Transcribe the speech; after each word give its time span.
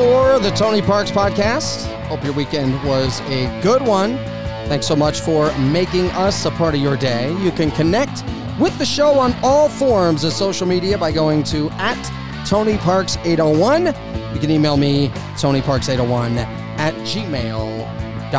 of 0.00 0.42
the 0.42 0.50
Tony 0.50 0.80
Parks 0.80 1.10
podcast. 1.10 1.86
Hope 2.06 2.24
your 2.24 2.32
weekend 2.32 2.82
was 2.84 3.20
a 3.22 3.60
good 3.62 3.82
one. 3.82 4.16
Thanks 4.68 4.86
so 4.86 4.96
much 4.96 5.20
for 5.20 5.56
making 5.58 6.06
us 6.10 6.46
a 6.46 6.50
part 6.50 6.74
of 6.74 6.80
your 6.80 6.96
day. 6.96 7.32
You 7.40 7.50
can 7.50 7.70
connect 7.70 8.24
with 8.58 8.76
the 8.78 8.86
show 8.86 9.18
on 9.18 9.34
all 9.42 9.68
forms 9.68 10.24
of 10.24 10.32
social 10.32 10.66
media 10.66 10.96
by 10.96 11.12
going 11.12 11.42
to 11.44 11.68
at 11.72 12.46
Tony 12.46 12.78
Parks 12.78 13.18
801. 13.18 13.86
You 14.34 14.40
can 14.40 14.50
email 14.50 14.76
me, 14.76 15.10
Tony 15.38 15.60
Parks 15.60 15.88
801 15.88 16.38
at 16.38 16.94
gmail.com. 17.04 18.32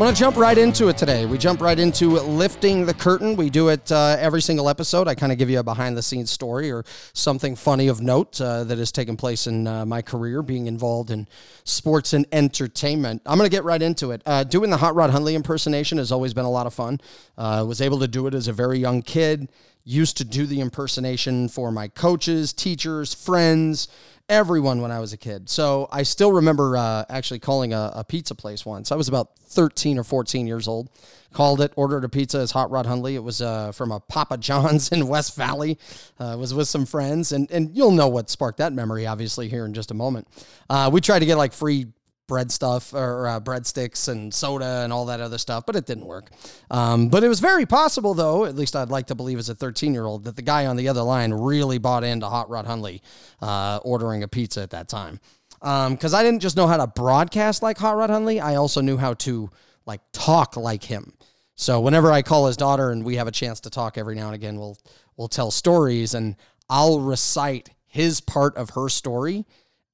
I'm 0.00 0.06
going 0.06 0.14
to 0.14 0.18
jump 0.18 0.38
right 0.38 0.56
into 0.56 0.88
it 0.88 0.96
today. 0.96 1.26
We 1.26 1.36
jump 1.36 1.60
right 1.60 1.78
into 1.78 2.12
lifting 2.20 2.86
the 2.86 2.94
curtain. 2.94 3.36
We 3.36 3.50
do 3.50 3.68
it 3.68 3.92
uh, 3.92 4.16
every 4.18 4.40
single 4.40 4.70
episode. 4.70 5.06
I 5.08 5.14
kind 5.14 5.30
of 5.30 5.36
give 5.36 5.50
you 5.50 5.58
a 5.58 5.62
behind 5.62 5.94
the 5.94 6.00
scenes 6.00 6.30
story 6.30 6.72
or 6.72 6.86
something 7.12 7.54
funny 7.54 7.88
of 7.88 8.00
note 8.00 8.40
uh, 8.40 8.64
that 8.64 8.78
has 8.78 8.92
taken 8.92 9.18
place 9.18 9.46
in 9.46 9.66
uh, 9.66 9.84
my 9.84 10.00
career 10.00 10.40
being 10.40 10.68
involved 10.68 11.10
in 11.10 11.28
sports 11.64 12.14
and 12.14 12.24
entertainment. 12.32 13.20
I'm 13.26 13.36
going 13.36 13.44
to 13.46 13.54
get 13.54 13.62
right 13.62 13.82
into 13.82 14.12
it. 14.12 14.22
Uh, 14.24 14.42
doing 14.42 14.70
the 14.70 14.78
Hot 14.78 14.94
Rod 14.94 15.10
Hundley 15.10 15.34
impersonation 15.34 15.98
has 15.98 16.10
always 16.10 16.32
been 16.32 16.46
a 16.46 16.50
lot 16.50 16.66
of 16.66 16.72
fun. 16.72 16.98
I 17.36 17.58
uh, 17.58 17.64
was 17.66 17.82
able 17.82 17.98
to 17.98 18.08
do 18.08 18.26
it 18.26 18.32
as 18.32 18.48
a 18.48 18.54
very 18.54 18.78
young 18.78 19.02
kid. 19.02 19.50
Used 19.84 20.16
to 20.18 20.24
do 20.24 20.46
the 20.46 20.60
impersonation 20.60 21.48
for 21.48 21.72
my 21.72 21.88
coaches, 21.88 22.52
teachers, 22.52 23.14
friends 23.14 23.88
everyone 24.30 24.80
when 24.80 24.92
I 24.92 25.00
was 25.00 25.12
a 25.12 25.16
kid. 25.16 25.50
So 25.50 25.88
I 25.90 26.04
still 26.04 26.32
remember 26.32 26.76
uh, 26.76 27.04
actually 27.10 27.40
calling 27.40 27.74
a, 27.74 27.92
a, 27.96 28.04
pizza 28.04 28.34
place 28.36 28.64
once. 28.64 28.92
I 28.92 28.94
was 28.94 29.08
about 29.08 29.36
13 29.46 29.98
or 29.98 30.04
14 30.04 30.46
years 30.46 30.68
old. 30.68 30.88
Called 31.32 31.60
it, 31.60 31.72
ordered 31.76 32.04
a 32.04 32.08
pizza 32.08 32.38
as 32.38 32.52
Hot 32.52 32.70
Rod 32.70 32.86
Hundley. 32.86 33.16
It 33.16 33.22
was 33.22 33.42
uh, 33.42 33.72
from 33.72 33.92
a 33.92 34.00
Papa 34.00 34.38
John's 34.38 34.88
in 34.92 35.06
West 35.08 35.36
Valley. 35.36 35.78
Uh, 36.18 36.36
was 36.38 36.54
with 36.54 36.66
some 36.66 36.86
friends, 36.86 37.30
and 37.30 37.48
and 37.52 37.76
you'll 37.76 37.92
know 37.92 38.08
what 38.08 38.30
sparked 38.30 38.58
that 38.58 38.72
memory, 38.72 39.06
obviously, 39.06 39.48
here 39.48 39.64
in 39.64 39.72
just 39.72 39.92
a 39.92 39.94
moment. 39.94 40.26
Uh, 40.68 40.90
we 40.92 41.00
tried 41.00 41.20
to 41.20 41.26
get 41.26 41.36
like 41.36 41.52
free 41.52 41.86
bread 42.30 42.52
stuff 42.52 42.94
or 42.94 43.26
uh, 43.26 43.40
breadsticks 43.40 44.08
and 44.08 44.32
soda 44.32 44.82
and 44.84 44.92
all 44.92 45.06
that 45.06 45.20
other 45.20 45.36
stuff, 45.36 45.66
but 45.66 45.74
it 45.74 45.84
didn't 45.84 46.06
work. 46.06 46.30
Um, 46.70 47.08
but 47.08 47.24
it 47.24 47.28
was 47.28 47.40
very 47.40 47.66
possible, 47.66 48.14
though, 48.14 48.44
at 48.44 48.54
least 48.54 48.76
I'd 48.76 48.88
like 48.88 49.08
to 49.08 49.16
believe 49.16 49.40
as 49.40 49.48
a 49.48 49.54
13 49.56 49.92
year 49.92 50.06
old, 50.06 50.22
that 50.24 50.36
the 50.36 50.42
guy 50.42 50.66
on 50.66 50.76
the 50.76 50.86
other 50.86 51.02
line 51.02 51.34
really 51.34 51.78
bought 51.78 52.04
into 52.04 52.26
Hot 52.26 52.48
Rod 52.48 52.66
Hundley 52.66 53.02
uh, 53.42 53.80
ordering 53.82 54.22
a 54.22 54.28
pizza 54.28 54.62
at 54.62 54.70
that 54.70 54.88
time. 54.88 55.18
Because 55.54 56.14
um, 56.14 56.20
I 56.20 56.22
didn't 56.22 56.38
just 56.40 56.56
know 56.56 56.68
how 56.68 56.76
to 56.76 56.86
broadcast 56.86 57.64
like 57.64 57.76
Hot 57.78 57.96
Rod 57.96 58.10
Hundley, 58.10 58.40
I 58.40 58.54
also 58.54 58.80
knew 58.80 58.96
how 58.96 59.14
to 59.14 59.50
like 59.84 60.00
talk 60.12 60.56
like 60.56 60.84
him. 60.84 61.12
So 61.56 61.80
whenever 61.80 62.12
I 62.12 62.22
call 62.22 62.46
his 62.46 62.56
daughter 62.56 62.92
and 62.92 63.04
we 63.04 63.16
have 63.16 63.26
a 63.26 63.32
chance 63.32 63.58
to 63.62 63.70
talk 63.70 63.98
every 63.98 64.14
now 64.14 64.26
and 64.26 64.36
again, 64.36 64.56
we'll 64.56 64.78
we'll 65.16 65.28
tell 65.28 65.50
stories 65.50 66.14
and 66.14 66.36
I'll 66.68 67.00
recite 67.00 67.70
his 67.88 68.20
part 68.20 68.56
of 68.56 68.70
her 68.70 68.88
story 68.88 69.44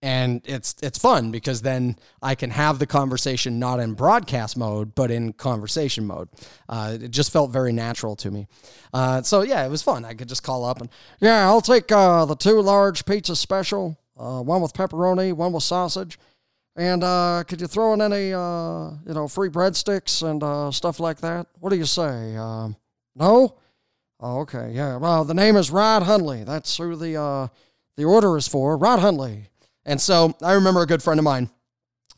and 0.06 0.40
it's 0.44 0.76
it's 0.84 0.98
fun 0.98 1.32
because 1.32 1.62
then 1.62 1.96
I 2.22 2.36
can 2.36 2.50
have 2.50 2.78
the 2.78 2.86
conversation 2.86 3.58
not 3.58 3.80
in 3.80 3.94
broadcast 3.94 4.56
mode 4.56 4.94
but 4.94 5.10
in 5.10 5.32
conversation 5.32 6.06
mode. 6.06 6.28
Uh, 6.68 6.96
it 7.00 7.10
just 7.10 7.32
felt 7.32 7.50
very 7.50 7.72
natural 7.72 8.14
to 8.16 8.30
me. 8.30 8.46
Uh, 8.94 9.22
so 9.22 9.42
yeah, 9.42 9.66
it 9.66 9.68
was 9.68 9.82
fun. 9.82 10.04
I 10.04 10.14
could 10.14 10.28
just 10.28 10.44
call 10.44 10.64
up 10.64 10.80
and 10.80 10.88
yeah, 11.20 11.44
I'll 11.46 11.60
take 11.60 11.90
uh, 11.90 12.24
the 12.24 12.36
two 12.36 12.62
large 12.62 13.04
pizza 13.04 13.34
special, 13.34 13.98
uh, 14.16 14.40
one 14.42 14.62
with 14.62 14.74
pepperoni, 14.74 15.32
one 15.32 15.52
with 15.52 15.64
sausage, 15.64 16.20
and 16.76 17.02
uh, 17.02 17.42
could 17.48 17.60
you 17.60 17.66
throw 17.66 17.92
in 17.92 18.00
any 18.00 18.32
uh, 18.32 18.90
you 19.08 19.14
know 19.14 19.26
free 19.26 19.48
breadsticks 19.48 20.22
and 20.22 20.72
stuff 20.72 21.00
like 21.00 21.18
that? 21.18 21.48
What 21.58 21.70
do 21.70 21.76
you 21.76 21.84
say? 21.84 22.36
Um, 22.36 22.76
no. 23.16 23.56
Oh, 24.20 24.38
okay, 24.42 24.70
yeah. 24.72 24.96
Well, 24.98 25.24
the 25.24 25.34
name 25.34 25.56
is 25.56 25.70
Rod 25.70 26.04
Hundley. 26.04 26.44
That's 26.44 26.76
who 26.76 26.94
the 26.94 27.50
the 27.96 28.04
order 28.04 28.36
is 28.36 28.46
for. 28.46 28.76
Rod 28.76 29.00
Hundley. 29.00 29.48
And 29.86 30.00
so 30.00 30.34
I 30.42 30.52
remember 30.52 30.82
a 30.82 30.86
good 30.86 31.02
friend 31.02 31.18
of 31.18 31.24
mine 31.24 31.48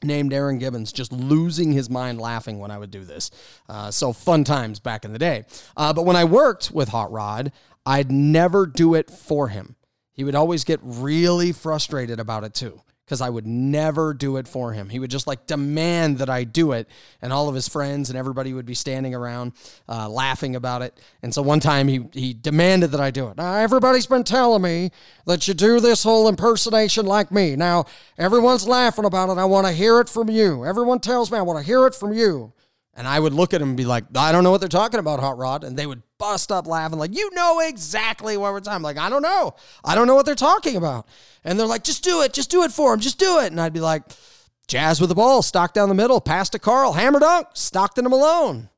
named 0.02 0.32
Aaron 0.32 0.58
Gibbons 0.58 0.92
just 0.92 1.12
losing 1.12 1.72
his 1.72 1.88
mind 1.90 2.20
laughing 2.20 2.58
when 2.58 2.70
I 2.70 2.78
would 2.78 2.90
do 2.90 3.04
this. 3.04 3.30
Uh, 3.68 3.90
so 3.90 4.12
fun 4.12 4.42
times 4.42 4.80
back 4.80 5.04
in 5.04 5.12
the 5.12 5.18
day. 5.18 5.44
Uh, 5.76 5.92
but 5.92 6.04
when 6.04 6.16
I 6.16 6.24
worked 6.24 6.70
with 6.72 6.88
Hot 6.88 7.12
Rod, 7.12 7.52
I'd 7.84 8.10
never 8.10 8.66
do 8.66 8.94
it 8.94 9.10
for 9.10 9.48
him. 9.48 9.76
He 10.12 10.24
would 10.24 10.34
always 10.34 10.64
get 10.64 10.80
really 10.82 11.52
frustrated 11.52 12.18
about 12.18 12.42
it 12.42 12.54
too 12.54 12.80
because 13.08 13.22
I 13.22 13.30
would 13.30 13.46
never 13.46 14.12
do 14.12 14.36
it 14.36 14.46
for 14.46 14.74
him. 14.74 14.90
He 14.90 14.98
would 14.98 15.10
just 15.10 15.26
like 15.26 15.46
demand 15.46 16.18
that 16.18 16.28
I 16.28 16.44
do 16.44 16.72
it, 16.72 16.90
and 17.22 17.32
all 17.32 17.48
of 17.48 17.54
his 17.54 17.66
friends 17.66 18.10
and 18.10 18.18
everybody 18.18 18.52
would 18.52 18.66
be 18.66 18.74
standing 18.74 19.14
around 19.14 19.52
uh, 19.88 20.10
laughing 20.10 20.54
about 20.54 20.82
it. 20.82 21.00
And 21.22 21.32
so 21.32 21.40
one 21.40 21.58
time 21.58 21.88
he 21.88 22.04
he 22.12 22.34
demanded 22.34 22.90
that 22.90 23.00
I 23.00 23.10
do 23.10 23.28
it. 23.28 23.38
Now 23.38 23.54
everybody's 23.54 24.04
been 24.04 24.24
telling 24.24 24.60
me 24.60 24.90
that 25.24 25.48
you 25.48 25.54
do 25.54 25.80
this 25.80 26.02
whole 26.02 26.28
impersonation 26.28 27.06
like 27.06 27.32
me. 27.32 27.56
Now 27.56 27.86
everyone's 28.18 28.68
laughing 28.68 29.06
about 29.06 29.30
it. 29.30 29.38
I 29.38 29.46
want 29.46 29.66
to 29.66 29.72
hear 29.72 30.00
it 30.00 30.10
from 30.10 30.28
you. 30.28 30.66
Everyone 30.66 31.00
tells 31.00 31.32
me 31.32 31.38
I 31.38 31.42
want 31.42 31.58
to 31.58 31.64
hear 31.64 31.86
it 31.86 31.94
from 31.94 32.12
you. 32.12 32.52
And 32.92 33.08
I 33.08 33.18
would 33.20 33.32
look 33.32 33.54
at 33.54 33.62
him 33.62 33.68
and 33.68 33.76
be 33.76 33.86
like, 33.86 34.04
I 34.14 34.32
don't 34.32 34.44
know 34.44 34.50
what 34.50 34.60
they're 34.60 34.68
talking 34.68 35.00
about, 35.00 35.20
Hot 35.20 35.38
Rod. 35.38 35.64
And 35.64 35.78
they 35.78 35.86
would 35.86 36.02
bust 36.18 36.52
up 36.52 36.66
laughing, 36.66 36.98
like, 36.98 37.16
you 37.16 37.30
know 37.34 37.60
exactly 37.60 38.36
what 38.36 38.52
we're 38.52 38.60
talking 38.60 38.82
like, 38.82 38.98
I 38.98 39.08
don't 39.08 39.22
know. 39.22 39.54
I 39.84 39.94
don't 39.94 40.06
know 40.06 40.14
what 40.14 40.26
they're 40.26 40.34
talking 40.34 40.76
about. 40.76 41.06
And 41.44 41.58
they're 41.58 41.66
like, 41.66 41.84
just 41.84 42.04
do 42.04 42.22
it. 42.22 42.32
Just 42.32 42.50
do 42.50 42.64
it 42.64 42.72
for 42.72 42.92
him. 42.92 43.00
Just 43.00 43.18
do 43.18 43.38
it. 43.40 43.50
And 43.52 43.60
I'd 43.60 43.72
be 43.72 43.80
like, 43.80 44.02
Jazz 44.66 45.00
with 45.00 45.08
the 45.08 45.14
ball, 45.14 45.40
stock 45.42 45.72
down 45.72 45.88
the 45.88 45.94
middle, 45.94 46.20
pass 46.20 46.50
to 46.50 46.58
Karl, 46.58 46.92
hammer 46.92 47.20
dunk, 47.20 47.48
Stockton 47.54 48.04
to 48.04 48.10
Malone. 48.10 48.68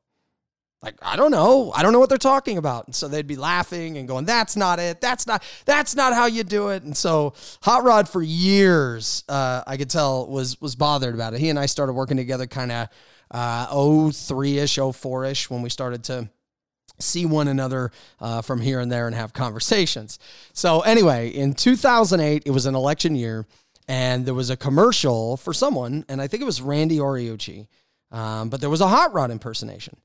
Like, 0.81 0.95
I 1.01 1.15
don't 1.15 1.29
know. 1.29 1.71
I 1.75 1.83
don't 1.83 1.93
know 1.93 1.99
what 1.99 2.09
they're 2.09 2.17
talking 2.17 2.57
about. 2.57 2.87
And 2.87 2.95
so 2.95 3.07
they'd 3.07 3.27
be 3.27 3.35
laughing 3.35 3.97
and 3.97 4.07
going, 4.07 4.25
that's 4.25 4.55
not 4.55 4.79
it. 4.79 4.99
That's 4.99 5.27
not, 5.27 5.43
that's 5.65 5.95
not 5.95 6.13
how 6.13 6.25
you 6.25 6.43
do 6.43 6.69
it. 6.69 6.81
And 6.81 6.97
so 6.97 7.33
Hot 7.61 7.83
Rod 7.83 8.09
for 8.09 8.23
years, 8.23 9.23
uh, 9.29 9.61
I 9.67 9.77
could 9.77 9.91
tell 9.91 10.25
was, 10.27 10.59
was 10.59 10.75
bothered 10.75 11.13
about 11.13 11.35
it. 11.35 11.39
He 11.39 11.49
and 11.49 11.59
I 11.59 11.67
started 11.67 11.93
working 11.93 12.17
together 12.17 12.47
kind 12.47 12.71
of 12.71 12.87
uh, 13.29 13.67
03-ish, 13.67 14.77
04-ish 14.77 15.49
when 15.51 15.61
we 15.61 15.69
started 15.69 16.03
to 16.05 16.29
see 17.01 17.25
one 17.25 17.47
another 17.47 17.91
uh, 18.19 18.41
from 18.41 18.61
here 18.61 18.79
and 18.79 18.91
there 18.91 19.07
and 19.07 19.15
have 19.15 19.33
conversations. 19.33 20.19
So 20.53 20.81
anyway, 20.81 21.29
in 21.29 21.53
2008, 21.53 22.43
it 22.45 22.51
was 22.51 22.65
an 22.65 22.75
election 22.75 23.15
year, 23.15 23.45
and 23.87 24.25
there 24.25 24.33
was 24.33 24.49
a 24.49 24.57
commercial 24.57 25.37
for 25.37 25.53
someone, 25.53 26.05
and 26.07 26.21
I 26.21 26.27
think 26.27 26.41
it 26.41 26.45
was 26.45 26.61
Randy 26.61 26.97
Horiuchi, 26.97 27.67
um, 28.11 28.49
but 28.49 28.61
there 28.61 28.69
was 28.69 28.81
a 28.81 28.87
hot 28.87 29.13
rod 29.13 29.31
impersonation. 29.31 29.97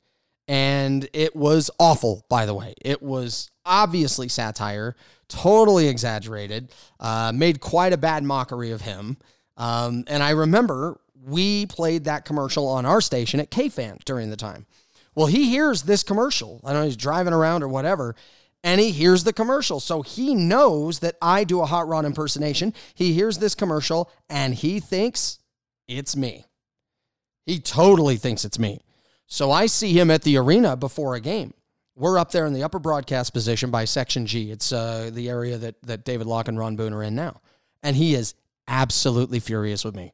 And 0.48 1.08
it 1.12 1.34
was 1.34 1.70
awful, 1.78 2.24
by 2.28 2.46
the 2.46 2.54
way. 2.54 2.74
It 2.80 3.02
was 3.02 3.50
obviously 3.64 4.28
satire, 4.28 4.94
totally 5.28 5.88
exaggerated, 5.88 6.72
uh, 7.00 7.32
made 7.34 7.60
quite 7.60 7.92
a 7.92 7.96
bad 7.96 8.22
mockery 8.22 8.70
of 8.70 8.80
him. 8.80 9.16
Um, 9.56 10.04
and 10.06 10.22
I 10.22 10.30
remember 10.30 11.00
we 11.26 11.66
played 11.66 12.04
that 12.04 12.24
commercial 12.24 12.68
on 12.68 12.86
our 12.86 13.00
station 13.00 13.40
at 13.40 13.50
KFan 13.50 14.04
during 14.04 14.30
the 14.30 14.36
time. 14.36 14.66
Well, 15.16 15.26
he 15.26 15.48
hears 15.48 15.82
this 15.82 16.02
commercial. 16.02 16.60
I 16.62 16.74
know, 16.74 16.84
he's 16.84 16.96
driving 16.96 17.32
around 17.32 17.62
or 17.62 17.68
whatever, 17.68 18.14
and 18.62 18.80
he 18.80 18.90
hears 18.90 19.24
the 19.24 19.32
commercial. 19.32 19.80
So 19.80 20.02
he 20.02 20.34
knows 20.34 21.00
that 21.00 21.16
I 21.22 21.42
do 21.44 21.62
a 21.62 21.66
hot 21.66 21.88
rod 21.88 22.04
impersonation. 22.04 22.74
He 22.94 23.14
hears 23.14 23.38
this 23.38 23.54
commercial 23.54 24.10
and 24.28 24.54
he 24.54 24.78
thinks 24.78 25.38
it's 25.88 26.14
me. 26.14 26.44
He 27.46 27.60
totally 27.60 28.16
thinks 28.16 28.44
it's 28.44 28.58
me. 28.58 28.80
So 29.26 29.50
I 29.50 29.66
see 29.66 29.98
him 29.98 30.10
at 30.10 30.22
the 30.22 30.36
arena 30.36 30.76
before 30.76 31.14
a 31.14 31.20
game. 31.20 31.54
We're 31.94 32.18
up 32.18 32.30
there 32.30 32.44
in 32.44 32.52
the 32.52 32.62
upper 32.62 32.78
broadcast 32.78 33.32
position 33.32 33.70
by 33.70 33.86
Section 33.86 34.26
G. 34.26 34.50
It's 34.50 34.70
uh, 34.70 35.10
the 35.12 35.30
area 35.30 35.56
that, 35.56 35.82
that 35.82 36.04
David 36.04 36.26
Locke 36.26 36.48
and 36.48 36.58
Ron 36.58 36.76
Boone 36.76 36.92
are 36.92 37.02
in 37.02 37.14
now. 37.14 37.40
And 37.82 37.96
he 37.96 38.14
is 38.14 38.34
absolutely 38.68 39.40
furious 39.40 39.84
with 39.84 39.96
me. 39.96 40.12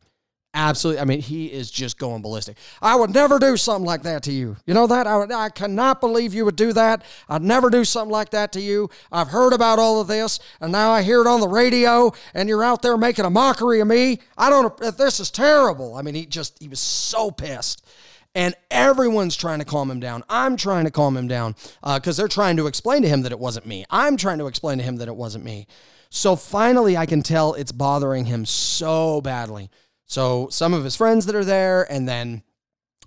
Absolutely. 0.55 1.01
I 1.01 1.05
mean, 1.07 1.23
he 1.23 1.47
is 1.47 1.71
just 1.71 1.99
going 1.99 2.21
ballistic. 2.21 2.59
I 2.83 2.95
would 2.95 3.15
never 3.15 3.39
do 3.39 3.57
something 3.57 3.87
like 3.87 4.03
that 4.03 4.23
to 4.25 4.33
you. 4.33 4.57
You 4.67 4.75
know 4.75 4.87
that? 4.87 5.07
I, 5.07 5.17
would, 5.17 5.33
I 5.33 5.49
cannot 5.49 6.03
believe 6.03 6.35
you 6.35 6.45
would 6.45 6.57
do 6.57 6.75
that. 6.75 7.05
I'd 7.27 7.43
never 7.43 7.71
do 7.71 7.87
something 7.87 8.13
like 8.13 8.31
that 8.31 8.53
to 8.53 8.61
you. 8.61 8.91
I've 9.11 9.29
heard 9.29 9.55
about 9.55 9.79
all 9.79 10.01
of 10.01 10.09
this, 10.09 10.41
and 10.61 10.71
now 10.71 10.91
I 10.91 11.03
hear 11.03 11.23
it 11.23 11.27
on 11.27 11.41
the 11.41 11.49
radio, 11.49 12.13
and 12.35 12.51
you're 12.51 12.63
out 12.63 12.83
there 12.83 12.99
making 12.99 13.25
a 13.25 13.31
mockery 13.31 13.81
of 13.81 13.89
me. 13.89 14.19
I 14.37 14.51
don't, 14.51 14.77
this 14.99 15.21
is 15.21 15.31
terrible. 15.31 15.95
I 15.95 16.03
mean, 16.03 16.15
he 16.15 16.27
just, 16.27 16.59
he 16.61 16.69
was 16.69 16.81
so 16.81 17.31
pissed. 17.31 17.87
And 18.35 18.55
everyone's 18.71 19.37
trying 19.37 19.59
to 19.59 19.65
calm 19.65 19.91
him 19.91 20.01
down. 20.01 20.23
I'm 20.29 20.57
trying 20.57 20.85
to 20.85 20.91
calm 20.91 21.17
him 21.17 21.29
down 21.29 21.55
because 21.83 22.19
uh, 22.19 22.23
they're 22.23 22.29
trying 22.29 22.57
to 22.59 22.67
explain 22.67 23.03
to 23.03 23.09
him 23.09 23.23
that 23.23 23.33
it 23.33 23.39
wasn't 23.39 23.67
me. 23.67 23.85
I'm 23.91 24.17
trying 24.17 24.39
to 24.39 24.47
explain 24.47 24.79
to 24.79 24.85
him 24.85 24.97
that 24.97 25.09
it 25.09 25.17
wasn't 25.17 25.45
me. 25.45 25.67
So 26.09 26.37
finally, 26.37 26.97
I 26.97 27.07
can 27.07 27.23
tell 27.23 27.55
it's 27.55 27.73
bothering 27.73 28.27
him 28.27 28.45
so 28.45 29.21
badly 29.23 29.71
so 30.13 30.49
some 30.51 30.75
of 30.75 30.85
his 30.85 30.95
friends 30.95 31.25
that 31.25 31.35
are 31.35 31.45
there, 31.45 31.91
and 31.91 32.07
then 32.07 32.43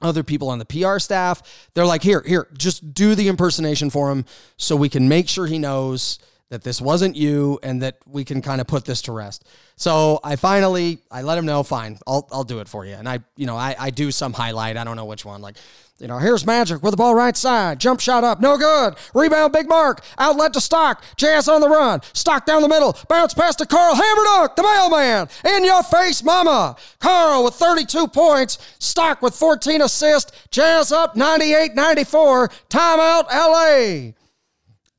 other 0.02 0.24
people 0.24 0.50
on 0.50 0.58
the 0.58 0.66
PR 0.66 0.98
staff, 0.98 1.70
they're 1.76 1.86
like, 1.86 2.02
here, 2.02 2.24
here, 2.26 2.48
just 2.58 2.96
do 2.96 3.14
the 3.14 3.28
impersonation 3.28 3.92
for 3.92 4.10
him 4.12 4.26
so 4.58 4.76
we 4.76 4.90
can 4.90 5.08
make 5.08 5.30
sure 5.30 5.46
he 5.46 5.60
knows 5.60 6.18
that 6.50 6.64
this 6.64 6.82
wasn't 6.82 7.16
you 7.16 7.60
and 7.62 7.84
that 7.84 8.00
we 8.08 8.26
can 8.26 8.42
kind 8.42 8.60
of 8.60 8.66
put 8.66 8.86
this 8.86 9.04
to 9.04 9.12
rest. 9.12 9.46
So 9.76 10.20
I 10.24 10.36
finally 10.36 10.98
I 11.12 11.22
let 11.22 11.38
him 11.38 11.46
know, 11.46 11.62
fine, 11.62 12.00
I'll 12.08 12.28
I'll 12.32 12.44
do 12.44 12.60
it 12.60 12.68
for 12.68 12.88
you. 12.88 12.96
And 12.96 13.08
I, 13.08 13.20
you 13.38 13.46
know, 13.46 13.56
I, 13.56 13.76
I 13.78 13.90
do 13.92 14.10
some 14.10 14.34
highlight. 14.34 14.76
I 14.76 14.84
don't 14.84 14.96
know 14.96 15.06
which 15.06 15.26
one. 15.26 15.42
Like, 15.42 15.58
you 16.00 16.08
know, 16.08 16.18
here's 16.18 16.46
Magic 16.46 16.84
with 16.84 16.92
the 16.92 16.98
ball 16.98 17.16
right 17.16 17.38
side. 17.38 17.80
Jump 17.80 18.02
shot 18.02 18.26
up. 18.26 18.42
No 18.42 18.58
good. 18.58 18.96
Rebound, 19.14 19.54
big 19.54 19.70
mark. 19.70 20.04
Outlet 20.18 20.52
to 20.54 20.62
Stock. 20.62 21.02
Jazz 21.16 21.48
on 21.48 21.62
the 21.62 21.70
run. 21.70 22.02
Stock 22.12 22.46
down 22.46 22.62
the 22.62 22.68
middle. 22.68 22.98
Bounce 23.08 23.34
past 23.34 23.60
to 23.60 23.66
Karl 23.66 23.96
Hammerdunk, 23.96 24.58
the 24.58 24.64
mailman. 24.64 25.30
In 25.46 25.64
your 25.64 25.84
face, 25.84 26.22
mama. 26.22 26.76
Karl 27.00 27.46
with 27.46 27.54
32 27.54 28.08
points. 28.08 28.58
Stock 28.80 29.22
with 29.22 29.34
14 29.36 29.82
assists. 29.82 30.34
Jazz 30.52 30.92
up 30.92 31.16
98 31.16 31.76
94. 31.76 32.50
Timeout, 32.70 33.28
LA. 33.30 34.12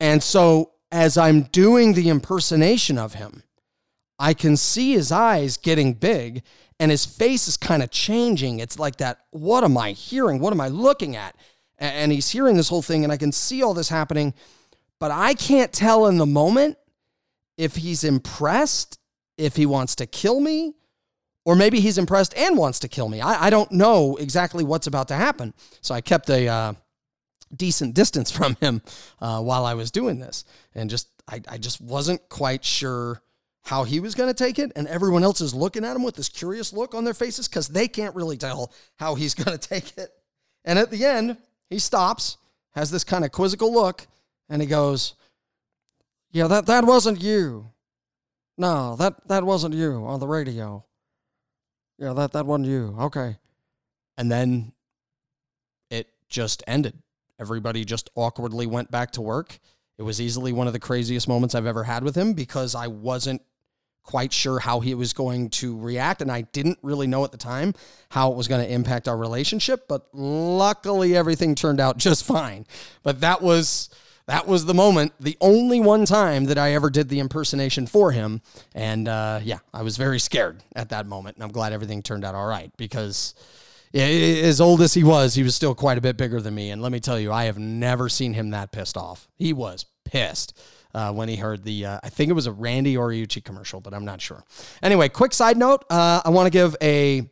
And 0.00 0.22
so 0.22 0.72
as 0.90 1.18
I'm 1.18 1.42
doing 1.42 1.92
the 1.92 2.08
impersonation 2.08 2.96
of 2.96 3.14
him, 3.14 3.42
I 4.18 4.32
can 4.32 4.56
see 4.56 4.92
his 4.92 5.12
eyes 5.12 5.58
getting 5.58 5.92
big 5.92 6.42
and 6.78 6.90
his 6.90 7.04
face 7.06 7.48
is 7.48 7.56
kind 7.56 7.82
of 7.82 7.90
changing. 7.90 8.58
It's 8.58 8.78
like 8.78 8.96
that, 8.96 9.20
what 9.30 9.64
am 9.64 9.78
I 9.78 9.92
hearing? 9.92 10.40
What 10.40 10.52
am 10.52 10.60
I 10.60 10.68
looking 10.68 11.16
at? 11.16 11.36
And 11.78 12.10
he's 12.10 12.30
hearing 12.30 12.56
this 12.56 12.68
whole 12.68 12.82
thing, 12.82 13.04
and 13.04 13.12
I 13.12 13.16
can 13.16 13.32
see 13.32 13.62
all 13.62 13.74
this 13.74 13.88
happening, 13.88 14.34
but 14.98 15.10
I 15.10 15.34
can't 15.34 15.72
tell 15.72 16.06
in 16.06 16.16
the 16.16 16.26
moment 16.26 16.78
if 17.58 17.76
he's 17.76 18.02
impressed, 18.02 18.98
if 19.36 19.56
he 19.56 19.66
wants 19.66 19.94
to 19.96 20.06
kill 20.06 20.40
me, 20.40 20.74
or 21.44 21.54
maybe 21.54 21.80
he's 21.80 21.98
impressed 21.98 22.36
and 22.36 22.56
wants 22.56 22.78
to 22.80 22.88
kill 22.88 23.08
me. 23.08 23.20
I, 23.20 23.46
I 23.46 23.50
don't 23.50 23.70
know 23.72 24.16
exactly 24.16 24.64
what's 24.64 24.86
about 24.86 25.08
to 25.08 25.14
happen. 25.14 25.54
So 25.80 25.94
I 25.94 26.00
kept 26.00 26.28
a 26.30 26.48
uh, 26.48 26.72
decent 27.54 27.94
distance 27.94 28.30
from 28.36 28.56
him 28.56 28.82
uh, 29.20 29.40
while 29.40 29.64
I 29.64 29.74
was 29.74 29.90
doing 29.90 30.18
this, 30.18 30.44
and 30.74 30.90
just 30.90 31.08
I, 31.28 31.42
I 31.48 31.58
just 31.58 31.80
wasn't 31.80 32.28
quite 32.28 32.64
sure 32.64 33.22
how 33.66 33.82
he 33.82 33.98
was 33.98 34.14
going 34.14 34.32
to 34.32 34.44
take 34.44 34.60
it, 34.60 34.70
and 34.76 34.86
everyone 34.86 35.24
else 35.24 35.40
is 35.40 35.52
looking 35.52 35.84
at 35.84 35.96
him 35.96 36.04
with 36.04 36.14
this 36.14 36.28
curious 36.28 36.72
look 36.72 36.94
on 36.94 37.02
their 37.02 37.12
faces 37.12 37.48
because 37.48 37.66
they 37.66 37.88
can't 37.88 38.14
really 38.14 38.36
tell 38.36 38.72
how 38.94 39.16
he's 39.16 39.34
going 39.44 39.58
to 39.58 39.68
take 39.68 39.98
it. 39.98 40.10
And 40.64 40.78
at 40.78 40.92
the 40.92 41.04
end, 41.04 41.36
he 41.68 41.80
stops, 41.80 42.38
has 42.76 42.92
this 42.92 43.02
kind 43.02 43.24
of 43.24 43.32
quizzical 43.32 43.74
look, 43.74 44.06
and 44.48 44.62
he 44.62 44.68
goes, 44.68 45.14
"Yeah, 46.30 46.46
that 46.46 46.66
that 46.66 46.84
wasn't 46.84 47.20
you. 47.20 47.68
No, 48.56 48.94
that 48.96 49.26
that 49.26 49.42
wasn't 49.42 49.74
you 49.74 50.04
on 50.06 50.20
the 50.20 50.28
radio. 50.28 50.84
Yeah, 51.98 52.12
that 52.12 52.32
that 52.32 52.46
wasn't 52.46 52.68
you. 52.68 52.96
Okay." 53.00 53.36
And 54.16 54.30
then 54.30 54.72
it 55.90 56.06
just 56.28 56.62
ended. 56.68 56.94
Everybody 57.40 57.84
just 57.84 58.10
awkwardly 58.14 58.66
went 58.66 58.92
back 58.92 59.10
to 59.12 59.22
work. 59.22 59.58
It 59.98 60.02
was 60.02 60.20
easily 60.20 60.52
one 60.52 60.68
of 60.68 60.72
the 60.72 60.78
craziest 60.78 61.26
moments 61.26 61.56
I've 61.56 61.66
ever 61.66 61.82
had 61.82 62.04
with 62.04 62.14
him 62.14 62.32
because 62.32 62.76
I 62.76 62.86
wasn't 62.86 63.42
quite 64.06 64.32
sure 64.32 64.58
how 64.58 64.80
he 64.80 64.94
was 64.94 65.12
going 65.12 65.50
to 65.50 65.78
react. 65.78 66.22
And 66.22 66.32
I 66.32 66.42
didn't 66.42 66.78
really 66.82 67.06
know 67.06 67.24
at 67.24 67.32
the 67.32 67.38
time 67.38 67.74
how 68.10 68.30
it 68.30 68.36
was 68.36 68.48
going 68.48 68.64
to 68.64 68.72
impact 68.72 69.08
our 69.08 69.16
relationship. 69.16 69.86
But 69.88 70.06
luckily, 70.14 71.14
everything 71.16 71.54
turned 71.54 71.80
out 71.80 71.98
just 71.98 72.24
fine. 72.24 72.66
But 73.02 73.20
that 73.20 73.42
was. 73.42 73.90
That 74.28 74.48
was 74.48 74.64
the 74.64 74.74
moment, 74.74 75.12
the 75.20 75.36
only 75.40 75.78
one 75.78 76.04
time 76.04 76.46
that 76.46 76.58
I 76.58 76.72
ever 76.72 76.90
did 76.90 77.08
the 77.08 77.20
impersonation 77.20 77.86
for 77.86 78.10
him. 78.10 78.42
And 78.74 79.06
uh, 79.06 79.38
yeah, 79.44 79.58
I 79.72 79.82
was 79.82 79.96
very 79.96 80.18
scared 80.18 80.64
at 80.74 80.88
that 80.88 81.06
moment. 81.06 81.36
And 81.36 81.44
I'm 81.44 81.52
glad 81.52 81.72
everything 81.72 82.02
turned 82.02 82.24
out 82.24 82.34
all 82.34 82.48
right 82.48 82.72
because 82.76 83.36
as 83.94 84.60
old 84.60 84.82
as 84.82 84.94
he 84.94 85.04
was, 85.04 85.34
he 85.34 85.44
was 85.44 85.54
still 85.54 85.76
quite 85.76 85.96
a 85.96 86.00
bit 86.00 86.16
bigger 86.16 86.40
than 86.40 86.56
me. 86.56 86.70
And 86.70 86.82
let 86.82 86.90
me 86.90 86.98
tell 86.98 87.20
you, 87.20 87.32
I 87.32 87.44
have 87.44 87.58
never 87.58 88.08
seen 88.08 88.34
him 88.34 88.50
that 88.50 88.72
pissed 88.72 88.96
off. 88.96 89.28
He 89.36 89.52
was 89.52 89.86
pissed 90.04 90.58
uh, 90.96 91.12
when 91.12 91.28
he 91.28 91.36
heard 91.36 91.62
the, 91.62 91.86
uh, 91.86 92.00
I 92.02 92.08
think 92.08 92.30
it 92.30 92.32
was 92.32 92.46
a 92.46 92.52
Randy 92.52 92.94
Horiuchi 92.94 93.44
commercial, 93.44 93.80
but 93.80 93.94
I'm 93.94 94.04
not 94.04 94.20
sure. 94.20 94.42
Anyway, 94.82 95.08
quick 95.08 95.32
side 95.32 95.56
note 95.56 95.84
uh, 95.90 96.22
I 96.24 96.30
want 96.30 96.46
to 96.46 96.50
give 96.50 96.74
a 96.82 97.28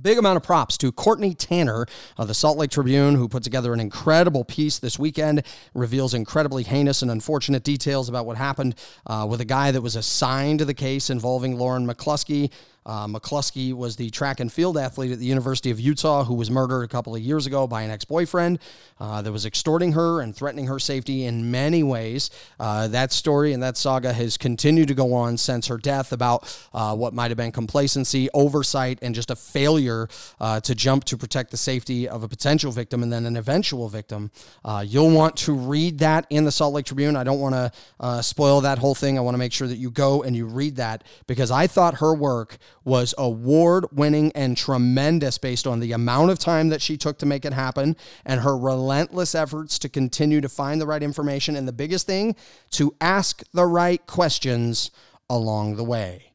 Big 0.00 0.16
amount 0.16 0.38
of 0.38 0.42
props 0.42 0.78
to 0.78 0.90
Courtney 0.90 1.34
Tanner 1.34 1.84
of 2.16 2.26
the 2.26 2.32
Salt 2.32 2.56
Lake 2.56 2.70
Tribune, 2.70 3.14
who 3.14 3.28
put 3.28 3.42
together 3.42 3.74
an 3.74 3.80
incredible 3.80 4.42
piece 4.42 4.78
this 4.78 4.98
weekend, 4.98 5.42
reveals 5.74 6.14
incredibly 6.14 6.62
heinous 6.62 7.02
and 7.02 7.10
unfortunate 7.10 7.62
details 7.62 8.08
about 8.08 8.24
what 8.24 8.38
happened 8.38 8.74
uh, 9.06 9.26
with 9.28 9.42
a 9.42 9.44
guy 9.44 9.70
that 9.70 9.82
was 9.82 9.94
assigned 9.94 10.60
to 10.60 10.64
the 10.64 10.72
case 10.72 11.10
involving 11.10 11.58
Lauren 11.58 11.86
McCluskey. 11.86 12.50
Uh, 12.84 13.06
McCluskey 13.06 13.72
was 13.72 13.96
the 13.96 14.10
track 14.10 14.40
and 14.40 14.52
field 14.52 14.76
athlete 14.76 15.12
at 15.12 15.18
the 15.18 15.26
University 15.26 15.70
of 15.70 15.78
Utah 15.78 16.24
who 16.24 16.34
was 16.34 16.50
murdered 16.50 16.82
a 16.82 16.88
couple 16.88 17.14
of 17.14 17.20
years 17.20 17.46
ago 17.46 17.66
by 17.66 17.82
an 17.82 17.90
ex 17.90 18.04
boyfriend 18.04 18.58
uh, 18.98 19.22
that 19.22 19.32
was 19.32 19.46
extorting 19.46 19.92
her 19.92 20.20
and 20.20 20.34
threatening 20.34 20.66
her 20.66 20.78
safety 20.78 21.24
in 21.24 21.50
many 21.50 21.82
ways. 21.82 22.30
Uh, 22.58 22.88
that 22.88 23.12
story 23.12 23.52
and 23.52 23.62
that 23.62 23.76
saga 23.76 24.12
has 24.12 24.36
continued 24.36 24.88
to 24.88 24.94
go 24.94 25.14
on 25.14 25.36
since 25.36 25.66
her 25.68 25.78
death 25.78 26.12
about 26.12 26.42
uh, 26.74 26.94
what 26.94 27.14
might 27.14 27.30
have 27.30 27.38
been 27.38 27.52
complacency, 27.52 28.28
oversight, 28.34 28.98
and 29.02 29.14
just 29.14 29.30
a 29.30 29.36
failure 29.36 30.08
uh, 30.40 30.60
to 30.60 30.74
jump 30.74 31.04
to 31.04 31.16
protect 31.16 31.50
the 31.50 31.56
safety 31.56 32.08
of 32.08 32.22
a 32.22 32.28
potential 32.28 32.72
victim 32.72 33.02
and 33.02 33.12
then 33.12 33.26
an 33.26 33.36
eventual 33.36 33.88
victim. 33.88 34.30
Uh, 34.64 34.84
you'll 34.86 35.10
want 35.10 35.36
to 35.36 35.52
read 35.52 35.98
that 35.98 36.26
in 36.30 36.44
the 36.44 36.52
Salt 36.52 36.74
Lake 36.74 36.86
Tribune. 36.86 37.16
I 37.16 37.24
don't 37.24 37.40
want 37.40 37.54
to 37.54 38.22
spoil 38.22 38.60
that 38.62 38.78
whole 38.78 38.94
thing. 38.94 39.18
I 39.18 39.20
want 39.20 39.34
to 39.34 39.38
make 39.38 39.52
sure 39.52 39.68
that 39.68 39.76
you 39.76 39.90
go 39.90 40.22
and 40.22 40.34
you 40.34 40.46
read 40.46 40.76
that 40.76 41.04
because 41.26 41.50
I 41.50 41.66
thought 41.66 41.94
her 41.94 42.14
work 42.14 42.58
was 42.84 43.14
award 43.18 43.86
winning 43.92 44.32
and 44.34 44.56
tremendous 44.56 45.38
based 45.38 45.66
on 45.66 45.80
the 45.80 45.92
amount 45.92 46.30
of 46.30 46.38
time 46.38 46.68
that 46.70 46.82
she 46.82 46.96
took 46.96 47.18
to 47.18 47.26
make 47.26 47.44
it 47.44 47.52
happen 47.52 47.96
and 48.24 48.40
her 48.40 48.56
relentless 48.56 49.34
efforts 49.34 49.78
to 49.78 49.88
continue 49.88 50.40
to 50.40 50.48
find 50.48 50.80
the 50.80 50.86
right 50.86 51.02
information. 51.02 51.56
And 51.56 51.66
the 51.66 51.72
biggest 51.72 52.06
thing, 52.06 52.36
to 52.70 52.94
ask 53.00 53.42
the 53.52 53.66
right 53.66 54.04
questions 54.06 54.90
along 55.28 55.76
the 55.76 55.84
way. 55.84 56.32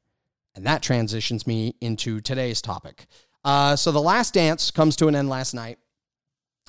And 0.56 0.66
that 0.66 0.82
transitions 0.82 1.46
me 1.46 1.76
into 1.82 2.20
today's 2.20 2.62
topic. 2.62 3.06
Uh, 3.46 3.76
so, 3.76 3.92
The 3.92 4.02
Last 4.02 4.34
Dance 4.34 4.72
comes 4.72 4.96
to 4.98 5.08
an 5.08 5.16
end 5.16 5.30
last 5.30 5.54
night. 5.54 5.78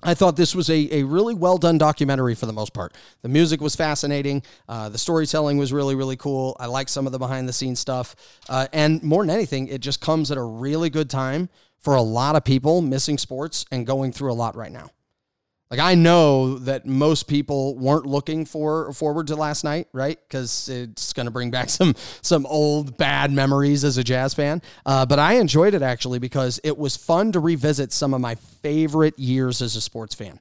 I 0.02 0.14
thought 0.14 0.36
this 0.36 0.54
was 0.54 0.70
a, 0.70 0.94
a 0.94 1.02
really 1.02 1.34
well 1.34 1.58
done 1.58 1.76
documentary 1.76 2.36
for 2.36 2.46
the 2.46 2.52
most 2.52 2.72
part. 2.72 2.94
The 3.22 3.28
music 3.28 3.60
was 3.60 3.74
fascinating. 3.74 4.42
Uh, 4.68 4.88
the 4.88 4.98
storytelling 4.98 5.58
was 5.58 5.72
really, 5.72 5.96
really 5.96 6.16
cool. 6.16 6.56
I 6.60 6.66
like 6.66 6.88
some 6.88 7.06
of 7.06 7.12
the 7.12 7.18
behind 7.18 7.48
the 7.48 7.52
scenes 7.52 7.80
stuff. 7.80 8.14
Uh, 8.48 8.68
and 8.72 9.02
more 9.02 9.24
than 9.24 9.30
anything, 9.30 9.66
it 9.66 9.80
just 9.80 10.00
comes 10.00 10.30
at 10.30 10.38
a 10.38 10.42
really 10.42 10.88
good 10.88 11.10
time 11.10 11.48
for 11.80 11.96
a 11.96 12.02
lot 12.02 12.36
of 12.36 12.44
people 12.44 12.80
missing 12.80 13.18
sports 13.18 13.64
and 13.72 13.86
going 13.86 14.12
through 14.12 14.32
a 14.32 14.34
lot 14.34 14.54
right 14.54 14.72
now. 14.72 14.90
Like 15.70 15.80
I 15.80 15.94
know 15.94 16.58
that 16.60 16.86
most 16.86 17.28
people 17.28 17.76
weren't 17.76 18.06
looking 18.06 18.46
for 18.46 18.92
forward 18.94 19.26
to 19.26 19.36
last 19.36 19.64
night, 19.64 19.88
right? 19.92 20.18
Because 20.26 20.68
it's 20.68 21.12
going 21.12 21.26
to 21.26 21.30
bring 21.30 21.50
back 21.50 21.68
some 21.78 21.94
some 22.22 22.46
old 22.46 22.96
bad 22.96 23.30
memories 23.30 23.84
as 23.84 23.98
a 23.98 24.04
jazz 24.04 24.32
fan. 24.32 24.62
Uh, 24.86 25.04
but 25.04 25.18
I 25.18 25.34
enjoyed 25.34 25.74
it 25.74 25.82
actually 25.82 26.18
because 26.18 26.58
it 26.64 26.76
was 26.78 26.96
fun 26.96 27.32
to 27.32 27.40
revisit 27.40 27.92
some 27.92 28.14
of 28.14 28.20
my 28.20 28.34
favorite 28.34 29.18
years 29.18 29.60
as 29.60 29.76
a 29.76 29.80
sports 29.80 30.14
fan. 30.14 30.40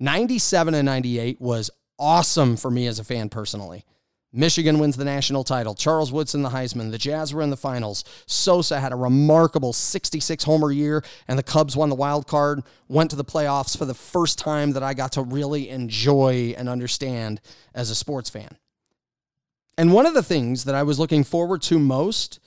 Ninety 0.00 0.38
seven 0.38 0.74
and 0.74 0.86
ninety 0.86 1.18
eight 1.18 1.40
was 1.40 1.70
awesome 1.98 2.56
for 2.56 2.70
me 2.70 2.86
as 2.86 2.98
a 2.98 3.04
fan 3.04 3.28
personally. 3.28 3.84
Michigan 4.32 4.78
wins 4.78 4.96
the 4.96 5.04
national 5.04 5.44
title. 5.44 5.74
Charles 5.74 6.12
Woodson 6.12 6.42
the 6.42 6.50
Heisman. 6.50 6.90
The 6.90 6.98
Jazz 6.98 7.32
were 7.32 7.42
in 7.42 7.50
the 7.50 7.56
finals. 7.56 8.04
Sosa 8.26 8.80
had 8.80 8.92
a 8.92 8.96
remarkable 8.96 9.72
66 9.72 10.44
homer 10.44 10.70
year, 10.70 11.02
and 11.26 11.38
the 11.38 11.42
Cubs 11.42 11.76
won 11.76 11.88
the 11.88 11.94
wild 11.94 12.26
card. 12.26 12.62
Went 12.88 13.10
to 13.10 13.16
the 13.16 13.24
playoffs 13.24 13.78
for 13.78 13.84
the 13.84 13.94
first 13.94 14.38
time 14.38 14.72
that 14.72 14.82
I 14.82 14.94
got 14.94 15.12
to 15.12 15.22
really 15.22 15.70
enjoy 15.70 16.54
and 16.58 16.68
understand 16.68 17.40
as 17.74 17.90
a 17.90 17.94
sports 17.94 18.28
fan. 18.28 18.58
And 19.78 19.92
one 19.92 20.06
of 20.06 20.14
the 20.14 20.22
things 20.22 20.64
that 20.64 20.74
I 20.74 20.82
was 20.82 20.98
looking 20.98 21.24
forward 21.24 21.62
to 21.62 21.78
most 21.78 22.40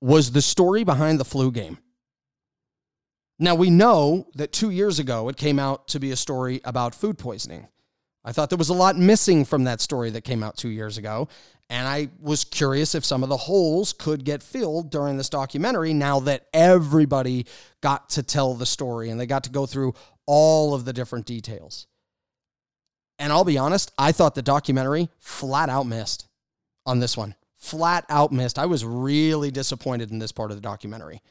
was 0.00 0.32
the 0.32 0.42
story 0.42 0.84
behind 0.84 1.20
the 1.20 1.24
flu 1.24 1.50
game. 1.50 1.78
Now, 3.38 3.54
we 3.54 3.70
know 3.70 4.28
that 4.34 4.52
two 4.52 4.70
years 4.70 4.98
ago 4.98 5.28
it 5.28 5.36
came 5.36 5.58
out 5.58 5.88
to 5.88 6.00
be 6.00 6.10
a 6.10 6.16
story 6.16 6.60
about 6.64 6.94
food 6.94 7.18
poisoning. 7.18 7.68
I 8.26 8.32
thought 8.32 8.50
there 8.50 8.58
was 8.58 8.70
a 8.70 8.74
lot 8.74 8.98
missing 8.98 9.44
from 9.44 9.64
that 9.64 9.80
story 9.80 10.10
that 10.10 10.24
came 10.24 10.42
out 10.42 10.56
two 10.56 10.68
years 10.68 10.98
ago. 10.98 11.28
And 11.70 11.86
I 11.86 12.08
was 12.20 12.42
curious 12.44 12.94
if 12.96 13.04
some 13.04 13.22
of 13.22 13.28
the 13.28 13.36
holes 13.36 13.92
could 13.92 14.24
get 14.24 14.42
filled 14.42 14.90
during 14.90 15.16
this 15.16 15.28
documentary 15.28 15.94
now 15.94 16.20
that 16.20 16.46
everybody 16.52 17.46
got 17.80 18.10
to 18.10 18.24
tell 18.24 18.54
the 18.54 18.66
story 18.66 19.10
and 19.10 19.18
they 19.18 19.26
got 19.26 19.44
to 19.44 19.50
go 19.50 19.64
through 19.64 19.94
all 20.26 20.74
of 20.74 20.84
the 20.84 20.92
different 20.92 21.24
details. 21.24 21.86
And 23.18 23.32
I'll 23.32 23.44
be 23.44 23.58
honest, 23.58 23.92
I 23.96 24.10
thought 24.10 24.34
the 24.34 24.42
documentary 24.42 25.08
flat 25.18 25.68
out 25.68 25.86
missed 25.86 26.28
on 26.84 26.98
this 26.98 27.16
one. 27.16 27.36
Flat 27.56 28.04
out 28.08 28.32
missed. 28.32 28.58
I 28.58 28.66
was 28.66 28.84
really 28.84 29.50
disappointed 29.52 30.10
in 30.10 30.18
this 30.18 30.32
part 30.32 30.50
of 30.50 30.56
the 30.56 30.60
documentary. 30.60 31.22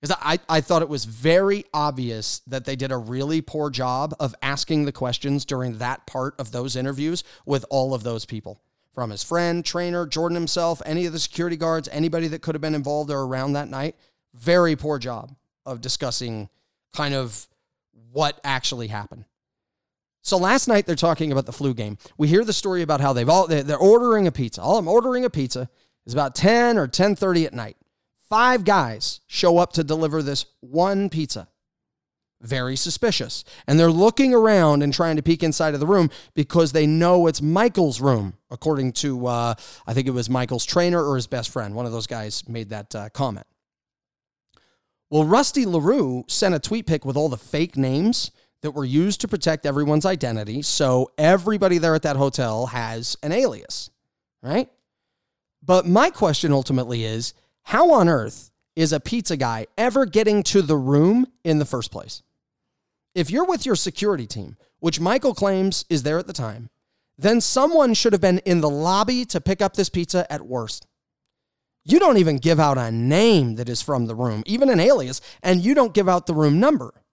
Because 0.00 0.16
I, 0.22 0.38
I 0.48 0.60
thought 0.60 0.82
it 0.82 0.88
was 0.88 1.04
very 1.04 1.64
obvious 1.74 2.40
that 2.46 2.64
they 2.64 2.74
did 2.74 2.90
a 2.90 2.96
really 2.96 3.42
poor 3.42 3.68
job 3.68 4.14
of 4.18 4.34
asking 4.40 4.86
the 4.86 4.92
questions 4.92 5.44
during 5.44 5.78
that 5.78 6.06
part 6.06 6.34
of 6.38 6.52
those 6.52 6.74
interviews 6.74 7.22
with 7.44 7.66
all 7.68 7.92
of 7.92 8.02
those 8.02 8.24
people 8.24 8.60
from 8.94 9.10
his 9.10 9.22
friend, 9.22 9.64
trainer, 9.64 10.06
Jordan 10.06 10.34
himself, 10.34 10.82
any 10.84 11.06
of 11.06 11.12
the 11.12 11.18
security 11.18 11.56
guards, 11.56 11.88
anybody 11.92 12.28
that 12.28 12.42
could 12.42 12.54
have 12.54 12.62
been 12.62 12.74
involved 12.74 13.10
or 13.10 13.22
around 13.22 13.52
that 13.52 13.68
night. 13.68 13.96
Very 14.34 14.76
poor 14.76 14.98
job 14.98 15.34
of 15.66 15.80
discussing 15.80 16.48
kind 16.94 17.14
of 17.14 17.46
what 18.12 18.40
actually 18.42 18.88
happened. 18.88 19.24
So 20.22 20.36
last 20.36 20.68
night 20.68 20.86
they're 20.86 20.96
talking 20.96 21.32
about 21.32 21.46
the 21.46 21.52
flu 21.52 21.72
game. 21.72 21.98
We 22.18 22.28
hear 22.28 22.44
the 22.44 22.52
story 22.52 22.82
about 22.82 23.00
how 23.00 23.12
they've 23.12 23.28
all 23.28 23.46
they're 23.46 23.76
ordering 23.78 24.26
a 24.26 24.32
pizza. 24.32 24.60
All 24.60 24.78
I'm 24.78 24.88
ordering 24.88 25.24
a 25.24 25.30
pizza 25.30 25.70
is 26.06 26.12
about 26.12 26.34
10 26.34 26.76
or 26.76 26.86
10:30 26.86 27.46
at 27.46 27.54
night. 27.54 27.76
Five 28.30 28.64
guys 28.64 29.20
show 29.26 29.58
up 29.58 29.72
to 29.74 29.84
deliver 29.84 30.22
this 30.22 30.46
one 30.60 31.10
pizza. 31.10 31.48
Very 32.40 32.76
suspicious. 32.76 33.44
And 33.66 33.78
they're 33.78 33.90
looking 33.90 34.32
around 34.32 34.82
and 34.82 34.94
trying 34.94 35.16
to 35.16 35.22
peek 35.22 35.42
inside 35.42 35.74
of 35.74 35.80
the 35.80 35.86
room 35.86 36.10
because 36.34 36.72
they 36.72 36.86
know 36.86 37.26
it's 37.26 37.42
Michael's 37.42 38.00
room, 38.00 38.34
according 38.50 38.92
to, 38.92 39.26
uh, 39.26 39.54
I 39.86 39.92
think 39.92 40.06
it 40.06 40.12
was 40.12 40.30
Michael's 40.30 40.64
trainer 40.64 41.04
or 41.04 41.16
his 41.16 41.26
best 41.26 41.50
friend. 41.50 41.74
One 41.74 41.84
of 41.84 41.92
those 41.92 42.06
guys 42.06 42.48
made 42.48 42.70
that 42.70 42.94
uh, 42.94 43.08
comment. 43.10 43.46
Well, 45.10 45.24
Rusty 45.24 45.66
LaRue 45.66 46.24
sent 46.28 46.54
a 46.54 46.60
tweet 46.60 46.86
pic 46.86 47.04
with 47.04 47.16
all 47.16 47.28
the 47.28 47.36
fake 47.36 47.76
names 47.76 48.30
that 48.62 48.70
were 48.70 48.84
used 48.84 49.20
to 49.22 49.28
protect 49.28 49.66
everyone's 49.66 50.06
identity. 50.06 50.62
So 50.62 51.10
everybody 51.18 51.78
there 51.78 51.94
at 51.94 52.02
that 52.02 52.16
hotel 52.16 52.66
has 52.66 53.16
an 53.22 53.32
alias, 53.32 53.90
right? 54.40 54.68
But 55.62 55.86
my 55.86 56.10
question 56.10 56.52
ultimately 56.52 57.04
is 57.04 57.34
how 57.70 57.92
on 57.92 58.08
earth 58.08 58.50
is 58.74 58.92
a 58.92 58.98
pizza 58.98 59.36
guy 59.36 59.64
ever 59.78 60.04
getting 60.04 60.42
to 60.42 60.60
the 60.60 60.76
room 60.76 61.24
in 61.44 61.60
the 61.60 61.64
first 61.64 61.92
place? 61.92 62.20
If 63.14 63.30
you're 63.30 63.44
with 63.44 63.64
your 63.64 63.76
security 63.76 64.26
team, 64.26 64.56
which 64.80 64.98
Michael 64.98 65.34
claims 65.34 65.84
is 65.88 66.02
there 66.02 66.18
at 66.18 66.26
the 66.26 66.32
time, 66.32 66.68
then 67.16 67.40
someone 67.40 67.94
should 67.94 68.12
have 68.12 68.20
been 68.20 68.40
in 68.40 68.60
the 68.60 68.68
lobby 68.68 69.24
to 69.26 69.40
pick 69.40 69.62
up 69.62 69.74
this 69.74 69.88
pizza 69.88 70.26
at 70.32 70.44
worst. 70.44 70.88
You 71.84 72.00
don't 72.00 72.16
even 72.16 72.38
give 72.38 72.58
out 72.58 72.76
a 72.76 72.90
name 72.90 73.54
that 73.54 73.68
is 73.68 73.80
from 73.80 74.06
the 74.06 74.16
room, 74.16 74.42
even 74.46 74.68
an 74.68 74.80
alias, 74.80 75.20
and 75.40 75.60
you 75.60 75.72
don't 75.72 75.94
give 75.94 76.08
out 76.08 76.26
the 76.26 76.34
room 76.34 76.58
number. 76.58 77.04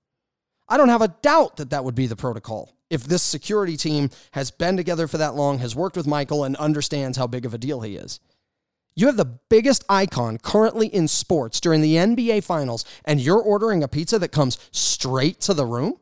I 0.67 0.77
don't 0.77 0.89
have 0.89 1.03
a 1.03 1.15
doubt 1.21 1.57
that 1.57 1.69
that 1.69 1.83
would 1.83 1.93
be 1.93 2.07
the 2.07 2.15
protocol. 2.15 2.73
If 2.89 3.03
this 3.03 3.21
security 3.21 3.77
team 3.77 4.09
has 4.31 4.49
been 4.49 4.75
together 4.75 5.07
for 5.07 5.19
that 5.19 5.35
long, 5.35 5.59
has 5.59 5.75
worked 5.75 5.95
with 5.95 6.07
Michael, 6.07 6.43
and 6.43 6.55
understands 6.55 7.15
how 7.15 7.27
big 7.27 7.45
of 7.45 7.53
a 7.53 7.59
deal 7.59 7.81
he 7.81 7.95
is. 7.95 8.19
You 8.97 9.05
have 9.05 9.15
the 9.15 9.37
biggest 9.49 9.85
icon 9.87 10.39
currently 10.39 10.87
in 10.87 11.07
sports 11.07 11.61
during 11.61 11.81
the 11.81 11.97
NBA 11.97 12.43
Finals, 12.43 12.83
and 13.05 13.21
you're 13.21 13.39
ordering 13.39 13.83
a 13.83 13.87
pizza 13.87 14.17
that 14.17 14.31
comes 14.31 14.57
straight 14.71 15.39
to 15.41 15.53
the 15.53 15.67
room? 15.67 15.99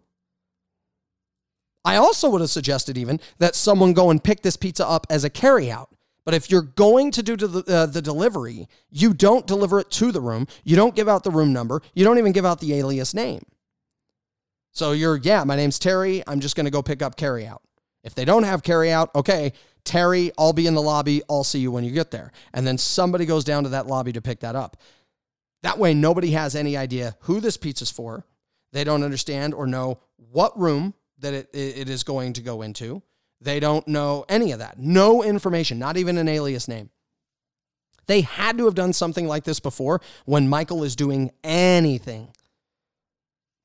I 1.84 1.98
also 1.98 2.30
would 2.30 2.40
have 2.40 2.50
suggested 2.50 2.98
even 2.98 3.20
that 3.38 3.54
someone 3.54 3.92
go 3.92 4.12
and 4.12 4.24
pick 4.24 4.44
this 4.44 4.56
pizza 4.56 4.88
up 4.88 5.06
as 5.10 5.26
a 5.26 5.30
carryout. 5.30 5.88
But 6.24 6.36
if 6.36 6.50
you're 6.50 6.62
going 6.62 7.12
to 7.12 7.22
do 7.22 7.36
the, 7.36 7.64
uh, 7.72 7.86
the 7.86 8.02
delivery, 8.02 8.70
you 8.90 9.14
don't 9.14 9.46
deliver 9.46 9.82
it 9.82 9.92
to 9.92 10.14
the 10.14 10.22
room. 10.22 10.48
You 10.64 10.78
don't 10.78 10.96
give 10.96 11.10
out 11.10 11.26
the 11.26 11.32
room 11.32 11.52
number. 11.52 11.82
You 11.96 12.06
don't 12.06 12.18
even 12.18 12.32
give 12.32 12.46
out 12.46 12.62
the 12.62 12.76
alias 12.76 13.14
name. 13.14 13.46
So 14.72 14.94
you're, 14.94 15.18
yeah, 15.18 15.44
my 15.44 15.58
name's 15.58 15.80
Terry. 15.80 16.24
I'm 16.26 16.40
just 16.40 16.56
going 16.56 16.66
to 16.66 16.72
go 16.72 16.82
pick 16.82 17.02
up 17.02 17.18
carryout. 17.18 17.60
If 18.06 18.16
they 18.16 18.24
don't 18.24 18.44
have 18.44 18.64
carryout, 18.64 19.14
okay, 19.16 19.52
Terry, 19.86 20.32
I'll 20.38 20.54
be 20.54 20.68
in 20.68 20.74
the 20.74 20.82
lobby. 20.82 21.22
I'll 21.30 21.44
see 21.44 21.60
you 21.60 21.72
when 21.72 21.84
you 21.84 21.92
get 21.92 22.12
there. 22.12 22.32
And 22.54 22.68
then 22.68 22.78
somebody 22.78 23.26
goes 23.26 23.44
down 23.44 23.64
to 23.64 23.70
that 23.70 23.88
lobby 23.88 24.12
to 24.14 24.22
pick 24.22 24.42
that 24.42 24.56
up. 24.56 24.78
That 25.64 25.80
way, 25.80 25.94
nobody 25.94 26.32
has 26.32 26.56
any 26.56 26.76
idea 26.76 27.16
who 27.22 27.40
this 27.40 27.58
pizza's 27.58 27.92
for. 27.92 28.26
They 28.72 28.84
don't 28.84 29.04
understand 29.04 29.54
or 29.54 29.66
know 29.68 30.00
what 30.32 30.60
room 30.60 30.94
that 31.20 31.34
it, 31.34 31.50
it 31.54 31.90
is 31.90 32.04
going 32.04 32.34
to 32.34 32.42
go 32.42 32.62
into. 32.62 33.02
They 33.42 33.60
don't 33.60 33.88
know 33.88 34.26
any 34.28 34.52
of 34.52 34.60
that. 34.60 34.80
No 34.80 35.24
information, 35.24 35.80
not 35.80 35.98
even 35.98 36.18
an 36.18 36.28
alias 36.28 36.68
name. 36.68 36.90
They 38.08 38.22
had 38.22 38.58
to 38.58 38.66
have 38.66 38.76
done 38.76 38.94
something 38.94 39.28
like 39.28 39.44
this 39.44 39.60
before 39.60 40.02
when 40.26 40.48
Michael 40.48 40.84
is 40.84 40.96
doing 40.96 41.32
anything. 41.44 42.30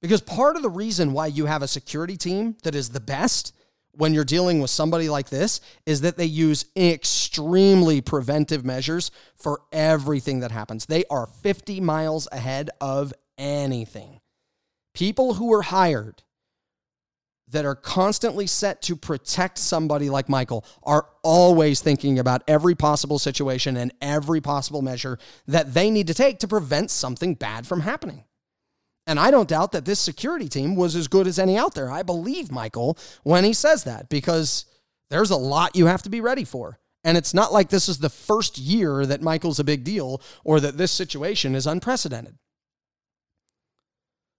Because 0.00 0.20
part 0.20 0.56
of 0.56 0.62
the 0.62 0.70
reason 0.70 1.12
why 1.12 1.26
you 1.26 1.46
have 1.46 1.62
a 1.62 1.68
security 1.68 2.16
team 2.16 2.56
that 2.62 2.74
is 2.74 2.90
the 2.90 3.00
best 3.00 3.54
when 4.00 4.14
you're 4.14 4.24
dealing 4.24 4.60
with 4.60 4.70
somebody 4.70 5.10
like 5.10 5.28
this 5.28 5.60
is 5.84 6.00
that 6.00 6.16
they 6.16 6.24
use 6.24 6.64
extremely 6.74 8.00
preventive 8.00 8.64
measures 8.64 9.10
for 9.36 9.60
everything 9.72 10.40
that 10.40 10.50
happens. 10.50 10.86
They 10.86 11.04
are 11.10 11.26
50 11.26 11.82
miles 11.82 12.26
ahead 12.32 12.70
of 12.80 13.12
anything. 13.36 14.20
People 14.94 15.34
who 15.34 15.52
are 15.52 15.60
hired 15.60 16.22
that 17.48 17.66
are 17.66 17.74
constantly 17.74 18.46
set 18.46 18.80
to 18.82 18.96
protect 18.96 19.58
somebody 19.58 20.08
like 20.08 20.30
Michael 20.30 20.64
are 20.82 21.06
always 21.22 21.82
thinking 21.82 22.18
about 22.18 22.42
every 22.48 22.74
possible 22.74 23.18
situation 23.18 23.76
and 23.76 23.92
every 24.00 24.40
possible 24.40 24.80
measure 24.80 25.18
that 25.46 25.74
they 25.74 25.90
need 25.90 26.06
to 26.06 26.14
take 26.14 26.38
to 26.38 26.48
prevent 26.48 26.90
something 26.90 27.34
bad 27.34 27.66
from 27.66 27.80
happening. 27.80 28.24
And 29.06 29.18
I 29.18 29.30
don't 29.30 29.48
doubt 29.48 29.72
that 29.72 29.84
this 29.84 29.98
security 29.98 30.48
team 30.48 30.76
was 30.76 30.94
as 30.94 31.08
good 31.08 31.26
as 31.26 31.38
any 31.38 31.56
out 31.56 31.74
there. 31.74 31.90
I 31.90 32.02
believe 32.02 32.52
Michael 32.52 32.96
when 33.22 33.44
he 33.44 33.52
says 33.52 33.84
that 33.84 34.08
because 34.08 34.66
there's 35.08 35.30
a 35.30 35.36
lot 35.36 35.76
you 35.76 35.86
have 35.86 36.02
to 36.02 36.10
be 36.10 36.20
ready 36.20 36.44
for. 36.44 36.78
And 37.02 37.16
it's 37.16 37.34
not 37.34 37.52
like 37.52 37.70
this 37.70 37.88
is 37.88 37.98
the 37.98 38.10
first 38.10 38.58
year 38.58 39.06
that 39.06 39.22
Michael's 39.22 39.58
a 39.58 39.64
big 39.64 39.84
deal 39.84 40.20
or 40.44 40.60
that 40.60 40.76
this 40.76 40.92
situation 40.92 41.54
is 41.54 41.66
unprecedented. 41.66 42.36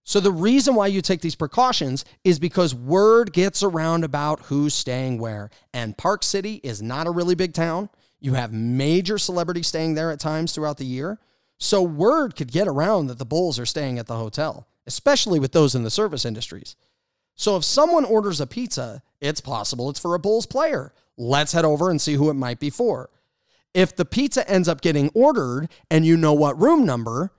So, 0.04 0.18
the 0.18 0.32
reason 0.32 0.74
why 0.74 0.88
you 0.88 1.00
take 1.00 1.20
these 1.20 1.36
precautions 1.36 2.04
is 2.24 2.40
because 2.40 2.74
word 2.74 3.32
gets 3.32 3.62
around 3.62 4.02
about 4.02 4.40
who's 4.42 4.74
staying 4.74 5.18
where. 5.18 5.50
And 5.72 5.96
Park 5.96 6.24
City 6.24 6.60
is 6.64 6.82
not 6.82 7.06
a 7.06 7.12
really 7.12 7.36
big 7.36 7.52
town. 7.52 7.88
You 8.20 8.34
have 8.34 8.52
major 8.52 9.16
celebrities 9.16 9.68
staying 9.68 9.94
there 9.94 10.10
at 10.10 10.18
times 10.18 10.52
throughout 10.52 10.78
the 10.78 10.84
year. 10.84 11.20
So 11.62 11.80
word 11.80 12.34
could 12.34 12.50
get 12.50 12.66
around 12.66 13.06
that 13.06 13.18
the 13.18 13.24
Bulls 13.24 13.56
are 13.60 13.66
staying 13.66 14.00
at 14.00 14.08
the 14.08 14.16
hotel, 14.16 14.66
especially 14.84 15.38
with 15.38 15.52
those 15.52 15.76
in 15.76 15.84
the 15.84 15.92
service 15.92 16.24
industries. 16.24 16.74
So 17.36 17.56
if 17.56 17.62
someone 17.62 18.04
orders 18.04 18.40
a 18.40 18.48
pizza, 18.48 19.00
it's 19.20 19.40
possible 19.40 19.88
it's 19.88 20.00
for 20.00 20.16
a 20.16 20.18
Bulls 20.18 20.44
player. 20.44 20.92
Let's 21.16 21.52
head 21.52 21.64
over 21.64 21.88
and 21.88 22.00
see 22.00 22.14
who 22.14 22.30
it 22.30 22.34
might 22.34 22.58
be 22.58 22.68
for. 22.68 23.10
If 23.74 23.94
the 23.94 24.04
pizza 24.04 24.46
ends 24.50 24.66
up 24.66 24.80
getting 24.80 25.10
ordered 25.14 25.68
and 25.88 26.04
you 26.04 26.16
know 26.16 26.32
what 26.32 26.60
room 26.60 26.84
number, 26.84 27.30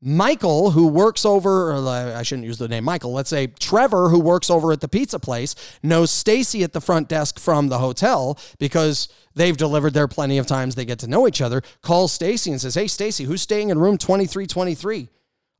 Michael, 0.00 0.70
who 0.70 0.86
works 0.86 1.24
over, 1.24 1.74
I 1.88 2.22
shouldn't 2.22 2.46
use 2.46 2.58
the 2.58 2.68
name 2.68 2.84
Michael, 2.84 3.12
let's 3.12 3.30
say 3.30 3.48
Trevor, 3.48 4.08
who 4.10 4.20
works 4.20 4.48
over 4.48 4.70
at 4.70 4.80
the 4.80 4.86
pizza 4.86 5.18
place, 5.18 5.56
knows 5.82 6.12
Stacy 6.12 6.62
at 6.62 6.72
the 6.72 6.80
front 6.80 7.08
desk 7.08 7.40
from 7.40 7.68
the 7.68 7.78
hotel 7.78 8.38
because 8.60 9.08
they've 9.34 9.56
delivered 9.56 9.94
there 9.94 10.06
plenty 10.06 10.38
of 10.38 10.46
times. 10.46 10.76
They 10.76 10.84
get 10.84 11.00
to 11.00 11.08
know 11.08 11.26
each 11.26 11.40
other. 11.40 11.62
Calls 11.82 12.12
Stacy 12.12 12.52
and 12.52 12.60
says, 12.60 12.76
Hey, 12.76 12.86
Stacy, 12.86 13.24
who's 13.24 13.42
staying 13.42 13.70
in 13.70 13.78
room 13.78 13.98
2323? 13.98 15.08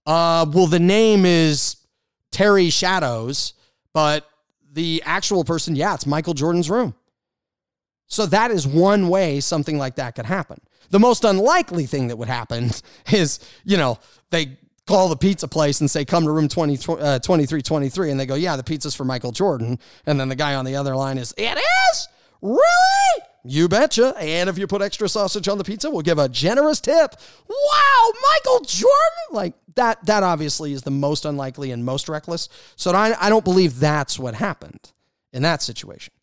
Uh, 0.07 0.47
well, 0.53 0.69
the 0.69 0.79
name 0.79 1.27
is 1.27 1.77
Terry 2.31 2.71
Shadows, 2.71 3.55
but 3.93 4.25
the 4.73 5.03
actual 5.05 5.43
person, 5.45 5.75
yeah, 5.75 5.95
it's 5.95 6.07
Michael 6.07 6.35
Jordan's 6.35 6.71
room. 6.71 6.95
So 8.07 8.25
that 8.27 8.53
is 8.53 8.67
one 8.67 9.09
way 9.09 9.41
something 9.41 9.79
like 9.79 9.97
that 9.97 10.15
could 10.15 10.27
happen. 10.27 10.61
The 10.91 10.99
most 10.99 11.25
unlikely 11.25 11.87
thing 11.87 12.09
that 12.09 12.17
would 12.17 12.29
happen 12.29 12.71
is, 13.13 13.41
you 13.65 13.77
know, 13.77 13.99
they 14.31 14.59
call 14.87 15.09
the 15.09 15.17
pizza 15.17 15.47
place 15.47 15.81
and 15.81 15.91
say, 15.91 16.05
come 16.05 16.25
to 16.25 16.33
room 16.33 16.49
20, 16.49 16.75
uh, 16.75 17.19
2323. 17.19 18.11
And 18.11 18.19
they 18.19 18.27
go, 18.27 18.35
yeah, 18.35 18.57
the 18.57 18.65
pizza's 18.65 18.95
for 18.95 19.05
Michael 19.05 19.33
Jordan. 19.33 19.79
And 20.07 20.19
then 20.19 20.29
the 20.29 20.37
guy 20.37 20.55
on 20.55 20.65
the 20.65 20.77
other 20.77 20.97
line 20.97 21.19
is, 21.19 21.35
it 21.37 21.59
is? 21.59 22.09
Really? 22.41 22.59
You 23.45 23.69
betcha. 23.69 24.15
And 24.19 24.49
if 24.49 24.59
you 24.59 24.67
put 24.67 24.83
extra 24.83 25.09
sausage 25.09 25.47
on 25.47 25.59
the 25.59 25.65
pizza, 25.65 25.91
we'll 25.91 26.03
give 26.03 26.19
a 26.19 26.29
generous 26.29 26.81
tip. 26.81 27.15
Wow, 27.49 28.13
Michael 28.33 28.61
Jordan? 28.65 28.97
Like 29.31 29.55
that, 29.75 30.05
that 30.07 30.23
obviously 30.23 30.73
is 30.73 30.83
the 30.83 30.91
most 30.91 31.25
unlikely 31.25 31.71
and 31.71 31.85
most 31.85 32.09
reckless. 32.09 32.49
So 32.77 32.93
I, 32.93 33.15
I 33.21 33.29
don't 33.29 33.45
believe 33.45 33.79
that's 33.79 34.19
what 34.19 34.35
happened 34.35 34.93
in 35.33 35.43
that 35.43 35.63
situation 35.63 36.15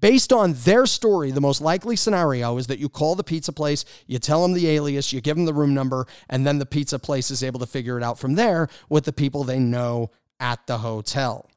based 0.00 0.32
on 0.32 0.52
their 0.52 0.86
story, 0.86 1.30
the 1.30 1.40
most 1.40 1.60
likely 1.60 1.96
scenario 1.96 2.56
is 2.58 2.66
that 2.66 2.78
you 2.78 2.88
call 2.88 3.14
the 3.14 3.24
pizza 3.24 3.52
place, 3.52 3.84
you 4.06 4.18
tell 4.18 4.42
them 4.42 4.52
the 4.52 4.68
alias, 4.68 5.12
you 5.12 5.20
give 5.20 5.36
them 5.36 5.46
the 5.46 5.54
room 5.54 5.74
number, 5.74 6.06
and 6.28 6.46
then 6.46 6.58
the 6.58 6.66
pizza 6.66 6.98
place 6.98 7.30
is 7.30 7.42
able 7.42 7.60
to 7.60 7.66
figure 7.66 7.96
it 7.96 8.02
out 8.02 8.18
from 8.18 8.34
there 8.34 8.68
with 8.88 9.04
the 9.04 9.12
people 9.12 9.44
they 9.44 9.58
know 9.58 10.10
at 10.40 10.66
the 10.66 10.78
hotel. 10.78 11.50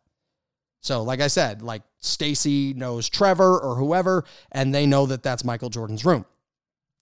So, 0.81 1.03
like 1.03 1.19
I 1.19 1.27
said, 1.27 1.61
like 1.61 1.81
Stacy 1.99 2.73
knows 2.73 3.09
Trevor 3.09 3.59
or 3.59 3.75
whoever, 3.75 4.23
and 4.51 4.73
they 4.73 4.85
know 4.85 5.05
that 5.07 5.23
that's 5.23 5.43
Michael 5.43 5.69
Jordan's 5.69 6.05
room. 6.05 6.25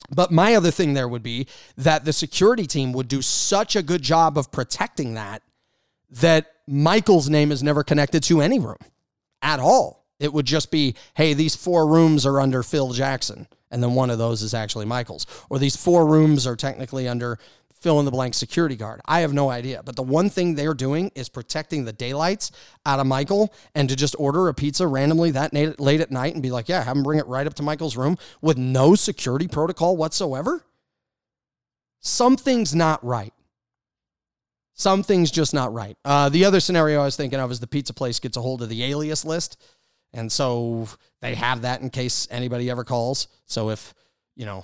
But 0.09 0.31
my 0.31 0.55
other 0.55 0.71
thing 0.71 0.93
there 0.93 1.07
would 1.07 1.23
be 1.23 1.47
that 1.75 2.05
the 2.05 2.13
security 2.13 2.65
team 2.65 2.93
would 2.93 3.07
do 3.07 3.21
such 3.21 3.75
a 3.75 3.83
good 3.83 4.01
job 4.01 4.37
of 4.37 4.51
protecting 4.51 5.15
that 5.15 5.43
that 6.09 6.53
Michael's 6.67 7.29
name 7.29 7.51
is 7.51 7.61
never 7.61 7.83
connected 7.83 8.23
to 8.23 8.41
any 8.41 8.59
room 8.59 8.77
at 9.41 9.59
all. 9.59 10.06
It 10.19 10.33
would 10.33 10.45
just 10.45 10.71
be, 10.71 10.95
hey, 11.15 11.33
these 11.33 11.55
four 11.55 11.87
rooms 11.87 12.25
are 12.25 12.39
under 12.39 12.63
Phil 12.63 12.91
Jackson, 12.91 13.47
and 13.69 13.83
then 13.83 13.93
one 13.93 14.09
of 14.09 14.17
those 14.17 14.41
is 14.41 14.53
actually 14.53 14.85
Michael's. 14.85 15.27
Or 15.49 15.59
these 15.59 15.75
four 15.75 16.07
rooms 16.07 16.47
are 16.47 16.55
technically 16.55 17.07
under 17.07 17.37
fill 17.79 17.99
in 17.99 18.05
the 18.05 18.11
blank 18.11 18.33
security 18.33 18.75
guard. 18.75 19.01
I 19.05 19.19
have 19.21 19.33
no 19.33 19.49
idea. 19.49 19.83
But 19.83 19.95
the 19.95 20.03
one 20.03 20.29
thing 20.29 20.55
they're 20.55 20.73
doing 20.73 21.11
is 21.15 21.29
protecting 21.29 21.85
the 21.85 21.93
daylights 21.93 22.51
out 22.85 22.99
of 22.99 23.07
Michael 23.07 23.53
and 23.75 23.87
to 23.89 23.95
just 23.95 24.15
order 24.19 24.47
a 24.47 24.53
pizza 24.53 24.87
randomly 24.87 25.31
that 25.31 25.53
late 25.79 26.01
at 26.01 26.11
night 26.11 26.33
and 26.33 26.43
be 26.43 26.51
like, 26.51 26.69
yeah, 26.69 26.83
have 26.83 26.97
him 26.97 27.03
bring 27.03 27.19
it 27.19 27.27
right 27.27 27.45
up 27.45 27.53
to 27.55 27.63
Michael's 27.63 27.95
room 27.95 28.17
with 28.41 28.57
no 28.57 28.95
security 28.95 29.47
protocol 29.47 29.95
whatsoever. 29.95 30.63
Something's 31.99 32.73
not 32.73 33.03
right. 33.05 33.33
Something's 34.73 35.31
just 35.31 35.53
not 35.53 35.73
right. 35.73 35.97
Uh, 36.05 36.29
the 36.29 36.45
other 36.45 36.59
scenario 36.59 37.01
I 37.01 37.05
was 37.05 37.15
thinking 37.15 37.39
of 37.39 37.51
is 37.51 37.59
the 37.59 37.67
pizza 37.67 37.93
place 37.93 38.19
gets 38.19 38.37
a 38.37 38.41
hold 38.41 38.61
of 38.61 38.69
the 38.69 38.83
alias 38.83 39.25
list 39.25 39.61
And 40.13 40.31
so 40.31 40.87
they 41.21 41.35
have 41.35 41.61
that 41.61 41.81
in 41.81 41.89
case 41.89 42.27
anybody 42.31 42.69
ever 42.69 42.83
calls. 42.83 43.27
So 43.45 43.69
if, 43.69 43.93
you 44.35 44.45
know, 44.45 44.63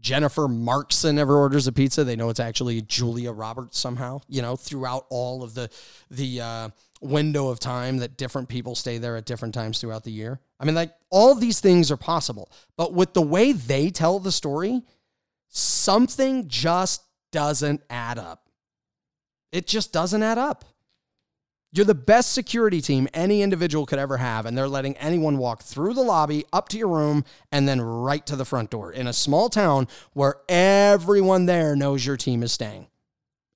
Jennifer 0.00 0.42
Markson 0.42 1.18
ever 1.18 1.36
orders 1.36 1.66
a 1.66 1.72
pizza, 1.72 2.04
they 2.04 2.16
know 2.16 2.28
it's 2.28 2.40
actually 2.40 2.82
Julia 2.82 3.32
Roberts 3.32 3.78
somehow, 3.78 4.20
you 4.28 4.42
know, 4.42 4.54
throughout 4.54 5.06
all 5.08 5.42
of 5.42 5.54
the 5.54 5.70
the 6.10 6.40
uh, 6.42 6.68
window 7.00 7.48
of 7.48 7.58
time 7.58 7.98
that 7.98 8.18
different 8.18 8.48
people 8.48 8.74
stay 8.74 8.98
there 8.98 9.16
at 9.16 9.24
different 9.24 9.54
times 9.54 9.80
throughout 9.80 10.04
the 10.04 10.12
year. 10.12 10.40
I 10.60 10.66
mean, 10.66 10.74
like 10.74 10.92
all 11.10 11.34
these 11.34 11.60
things 11.60 11.90
are 11.90 11.96
possible. 11.96 12.50
But 12.76 12.92
with 12.92 13.14
the 13.14 13.22
way 13.22 13.52
they 13.52 13.88
tell 13.88 14.18
the 14.18 14.32
story, 14.32 14.82
something 15.48 16.48
just 16.48 17.02
doesn't 17.32 17.82
add 17.88 18.18
up. 18.18 18.50
It 19.52 19.66
just 19.66 19.92
doesn't 19.92 20.22
add 20.22 20.36
up. 20.36 20.64
You're 21.74 21.84
the 21.84 21.92
best 21.92 22.32
security 22.32 22.80
team 22.80 23.08
any 23.12 23.42
individual 23.42 23.84
could 23.84 23.98
ever 23.98 24.18
have, 24.18 24.46
and 24.46 24.56
they're 24.56 24.68
letting 24.68 24.96
anyone 24.96 25.38
walk 25.38 25.60
through 25.60 25.94
the 25.94 26.02
lobby, 26.02 26.44
up 26.52 26.68
to 26.68 26.78
your 26.78 26.86
room, 26.86 27.24
and 27.50 27.66
then 27.66 27.80
right 27.80 28.24
to 28.26 28.36
the 28.36 28.44
front 28.44 28.70
door 28.70 28.92
in 28.92 29.08
a 29.08 29.12
small 29.12 29.48
town 29.48 29.88
where 30.12 30.36
everyone 30.48 31.46
there 31.46 31.74
knows 31.74 32.06
your 32.06 32.16
team 32.16 32.44
is 32.44 32.52
staying. 32.52 32.86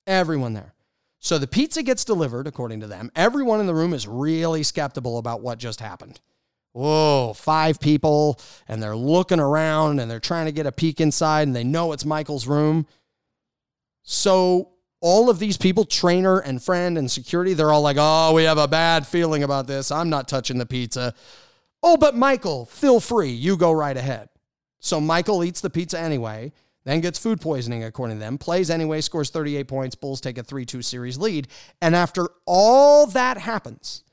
Everyone 0.05 0.51
there. 0.51 0.73
So 1.19 1.37
the 1.37 1.47
pizza 1.47 1.81
gets 1.81 2.03
delivered, 2.03 2.45
according 2.45 2.81
to 2.81 2.87
them. 2.87 3.09
Everyone 3.15 3.61
in 3.61 3.67
the 3.67 3.73
room 3.73 3.93
is 3.93 4.05
really 4.05 4.63
skeptical 4.63 5.17
about 5.17 5.41
what 5.41 5.57
just 5.57 5.79
happened. 5.79 6.19
Whoa, 6.73 7.31
five 7.37 7.79
people, 7.79 8.37
and 8.67 8.83
they're 8.83 8.97
looking 8.97 9.39
around 9.39 10.01
and 10.01 10.11
they're 10.11 10.19
trying 10.19 10.47
to 10.47 10.51
get 10.51 10.67
a 10.67 10.73
peek 10.73 10.99
inside, 10.99 11.47
and 11.47 11.55
they 11.55 11.63
know 11.63 11.93
it's 11.93 12.03
Michael's 12.03 12.47
room. 12.47 12.85
So 14.03 14.71
all 15.01 15.29
of 15.29 15.39
these 15.39 15.57
people, 15.57 15.85
trainer 15.85 16.39
and 16.39 16.61
friend 16.61 16.97
and 16.97 17.09
security, 17.09 17.53
they're 17.53 17.71
all 17.71 17.81
like, 17.81 17.97
oh, 17.99 18.33
we 18.33 18.43
have 18.43 18.57
a 18.57 18.67
bad 18.67 19.07
feeling 19.07 19.43
about 19.43 19.67
this. 19.67 19.91
I'm 19.91 20.09
not 20.09 20.27
touching 20.27 20.57
the 20.57 20.65
pizza. 20.65 21.13
Oh, 21.81 21.95
but 21.95 22.15
Michael, 22.15 22.65
feel 22.65 22.99
free. 22.99 23.29
You 23.29 23.55
go 23.55 23.71
right 23.71 23.95
ahead. 23.95 24.29
So 24.79 24.99
Michael 24.99 25.43
eats 25.43 25.61
the 25.61 25.69
pizza 25.69 25.99
anyway, 25.99 26.51
then 26.85 27.01
gets 27.01 27.19
food 27.19 27.41
poisoning, 27.41 27.83
according 27.83 28.17
to 28.17 28.19
them, 28.19 28.37
plays 28.37 28.69
anyway, 28.69 29.01
scores 29.01 29.29
38 29.29 29.67
points. 29.67 29.95
Bulls 29.95 30.21
take 30.21 30.37
a 30.37 30.43
3 30.43 30.65
2 30.65 30.81
series 30.81 31.17
lead. 31.17 31.47
And 31.81 31.95
after 31.95 32.27
all 32.45 33.07
that 33.07 33.37
happens, 33.37 34.03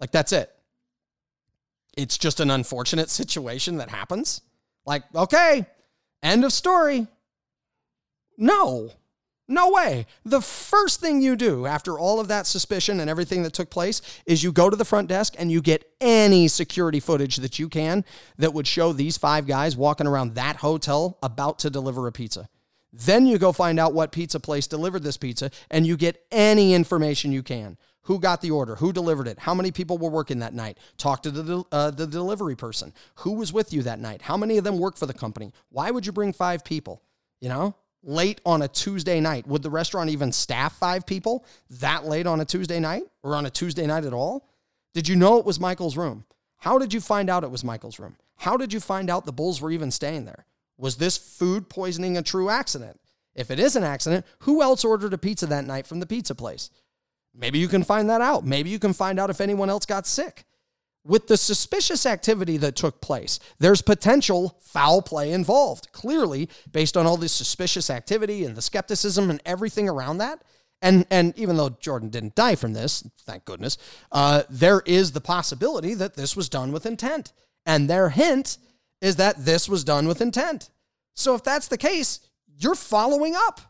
like 0.00 0.10
that's 0.10 0.32
it. 0.32 0.52
It's 1.96 2.18
just 2.18 2.40
an 2.40 2.50
unfortunate 2.50 3.10
situation 3.10 3.76
that 3.76 3.90
happens. 3.90 4.40
Like, 4.84 5.02
okay, 5.14 5.66
end 6.22 6.44
of 6.44 6.52
story. 6.52 7.06
No, 8.38 8.90
no 9.48 9.70
way. 9.70 10.06
The 10.24 10.40
first 10.40 11.00
thing 11.00 11.22
you 11.22 11.36
do 11.36 11.66
after 11.66 11.98
all 11.98 12.18
of 12.18 12.28
that 12.28 12.46
suspicion 12.46 12.98
and 12.98 13.08
everything 13.08 13.44
that 13.44 13.52
took 13.52 13.70
place 13.70 14.02
is 14.26 14.42
you 14.42 14.50
go 14.50 14.68
to 14.68 14.76
the 14.76 14.84
front 14.84 15.08
desk 15.08 15.34
and 15.38 15.52
you 15.52 15.62
get 15.62 15.88
any 16.00 16.48
security 16.48 16.98
footage 16.98 17.36
that 17.36 17.58
you 17.58 17.68
can 17.68 18.04
that 18.38 18.54
would 18.54 18.66
show 18.66 18.92
these 18.92 19.16
five 19.16 19.46
guys 19.46 19.76
walking 19.76 20.06
around 20.06 20.34
that 20.34 20.56
hotel 20.56 21.18
about 21.22 21.60
to 21.60 21.70
deliver 21.70 22.06
a 22.08 22.12
pizza. 22.12 22.48
Then 22.92 23.26
you 23.26 23.38
go 23.38 23.52
find 23.52 23.78
out 23.78 23.94
what 23.94 24.10
pizza 24.10 24.40
place 24.40 24.66
delivered 24.66 25.02
this 25.02 25.16
pizza 25.16 25.50
and 25.70 25.86
you 25.86 25.96
get 25.96 26.24
any 26.32 26.74
information 26.74 27.30
you 27.30 27.42
can. 27.42 27.76
Who 28.02 28.18
got 28.20 28.40
the 28.40 28.52
order? 28.52 28.76
Who 28.76 28.92
delivered 28.92 29.28
it? 29.28 29.38
How 29.40 29.54
many 29.54 29.70
people 29.72 29.98
were 29.98 30.10
working 30.10 30.38
that 30.38 30.54
night? 30.54 30.78
Talk 30.96 31.22
to 31.24 31.30
the, 31.30 31.64
uh, 31.72 31.90
the 31.90 32.06
delivery 32.06 32.56
person. 32.56 32.92
Who 33.16 33.32
was 33.32 33.52
with 33.52 33.72
you 33.72 33.82
that 33.82 33.98
night? 33.98 34.22
How 34.22 34.36
many 34.36 34.58
of 34.58 34.64
them 34.64 34.78
work 34.78 34.96
for 34.96 35.06
the 35.06 35.14
company? 35.14 35.52
Why 35.70 35.90
would 35.90 36.06
you 36.06 36.12
bring 36.12 36.32
five 36.32 36.64
people? 36.64 37.02
You 37.40 37.48
know? 37.48 37.74
Late 38.02 38.40
on 38.46 38.62
a 38.62 38.68
Tuesday 38.68 39.20
night. 39.20 39.46
Would 39.46 39.62
the 39.62 39.70
restaurant 39.70 40.10
even 40.10 40.32
staff 40.32 40.76
five 40.76 41.06
people 41.06 41.44
that 41.70 42.06
late 42.06 42.26
on 42.26 42.40
a 42.40 42.44
Tuesday 42.44 42.80
night 42.80 43.02
or 43.22 43.34
on 43.34 43.46
a 43.46 43.50
Tuesday 43.50 43.86
night 43.86 44.04
at 44.04 44.12
all? 44.12 44.48
Did 44.94 45.08
you 45.08 45.16
know 45.16 45.38
it 45.38 45.44
was 45.44 45.60
Michael's 45.60 45.96
room? 45.96 46.24
How 46.58 46.78
did 46.78 46.94
you 46.94 47.00
find 47.00 47.28
out 47.28 47.44
it 47.44 47.50
was 47.50 47.64
Michael's 47.64 47.98
room? 47.98 48.16
How 48.36 48.56
did 48.56 48.72
you 48.72 48.80
find 48.80 49.10
out 49.10 49.26
the 49.26 49.32
Bulls 49.32 49.60
were 49.60 49.70
even 49.70 49.90
staying 49.90 50.24
there? 50.24 50.46
Was 50.78 50.96
this 50.96 51.16
food 51.16 51.68
poisoning 51.68 52.16
a 52.16 52.22
true 52.22 52.48
accident? 52.48 53.00
If 53.34 53.50
it 53.50 53.58
is 53.58 53.76
an 53.76 53.84
accident, 53.84 54.24
who 54.40 54.62
else 54.62 54.84
ordered 54.84 55.12
a 55.12 55.18
pizza 55.18 55.46
that 55.46 55.66
night 55.66 55.86
from 55.86 56.00
the 56.00 56.06
pizza 56.06 56.34
place? 56.34 56.70
Maybe 57.34 57.58
you 57.58 57.68
can 57.68 57.82
find 57.82 58.08
that 58.08 58.22
out. 58.22 58.46
Maybe 58.46 58.70
you 58.70 58.78
can 58.78 58.94
find 58.94 59.20
out 59.20 59.28
if 59.28 59.42
anyone 59.42 59.68
else 59.68 59.84
got 59.84 60.06
sick 60.06 60.45
with 61.06 61.28
the 61.28 61.36
suspicious 61.36 62.04
activity 62.04 62.56
that 62.58 62.76
took 62.76 63.00
place, 63.00 63.38
there's 63.58 63.82
potential 63.82 64.58
foul 64.60 65.00
play 65.00 65.32
involved, 65.32 65.92
clearly, 65.92 66.48
based 66.72 66.96
on 66.96 67.06
all 67.06 67.16
this 67.16 67.32
suspicious 67.32 67.90
activity 67.90 68.44
and 68.44 68.56
the 68.56 68.62
skepticism 68.62 69.30
and 69.30 69.40
everything 69.46 69.88
around 69.88 70.18
that. 70.18 70.42
And, 70.82 71.06
and 71.10 71.36
even 71.38 71.56
though 71.56 71.70
Jordan 71.70 72.10
didn't 72.10 72.34
die 72.34 72.54
from 72.54 72.72
this, 72.72 73.08
thank 73.20 73.44
goodness, 73.44 73.78
uh, 74.12 74.42
there 74.50 74.82
is 74.84 75.12
the 75.12 75.20
possibility 75.20 75.94
that 75.94 76.14
this 76.14 76.36
was 76.36 76.48
done 76.48 76.72
with 76.72 76.84
intent. 76.84 77.32
And 77.64 77.88
their 77.88 78.10
hint 78.10 78.58
is 79.00 79.16
that 79.16 79.44
this 79.44 79.68
was 79.68 79.84
done 79.84 80.06
with 80.06 80.20
intent. 80.20 80.70
So 81.14 81.34
if 81.34 81.42
that's 81.42 81.68
the 81.68 81.78
case, 81.78 82.20
you're 82.58 82.74
following 82.74 83.34
up. 83.34 83.60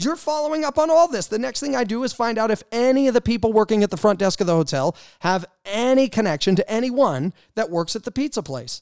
You're 0.00 0.14
following 0.14 0.64
up 0.64 0.78
on 0.78 0.90
all 0.90 1.08
this. 1.08 1.26
The 1.26 1.40
next 1.40 1.58
thing 1.58 1.74
I 1.74 1.82
do 1.82 2.04
is 2.04 2.12
find 2.12 2.38
out 2.38 2.52
if 2.52 2.62
any 2.70 3.08
of 3.08 3.14
the 3.14 3.20
people 3.20 3.52
working 3.52 3.82
at 3.82 3.90
the 3.90 3.96
front 3.96 4.20
desk 4.20 4.40
of 4.40 4.46
the 4.46 4.54
hotel 4.54 4.96
have 5.18 5.44
any 5.64 6.08
connection 6.08 6.54
to 6.54 6.70
anyone 6.70 7.32
that 7.56 7.68
works 7.68 7.96
at 7.96 8.04
the 8.04 8.12
pizza 8.12 8.40
place. 8.40 8.80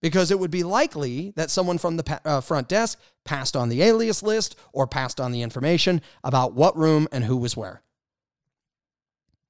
Because 0.00 0.30
it 0.30 0.38
would 0.38 0.50
be 0.50 0.62
likely 0.62 1.34
that 1.36 1.50
someone 1.50 1.76
from 1.76 1.98
the 1.98 2.20
uh, 2.24 2.40
front 2.40 2.68
desk 2.68 2.98
passed 3.26 3.54
on 3.54 3.68
the 3.68 3.82
alias 3.82 4.22
list 4.22 4.56
or 4.72 4.86
passed 4.86 5.20
on 5.20 5.30
the 5.30 5.42
information 5.42 6.00
about 6.24 6.54
what 6.54 6.74
room 6.74 7.06
and 7.12 7.24
who 7.24 7.36
was 7.36 7.54
where. 7.54 7.82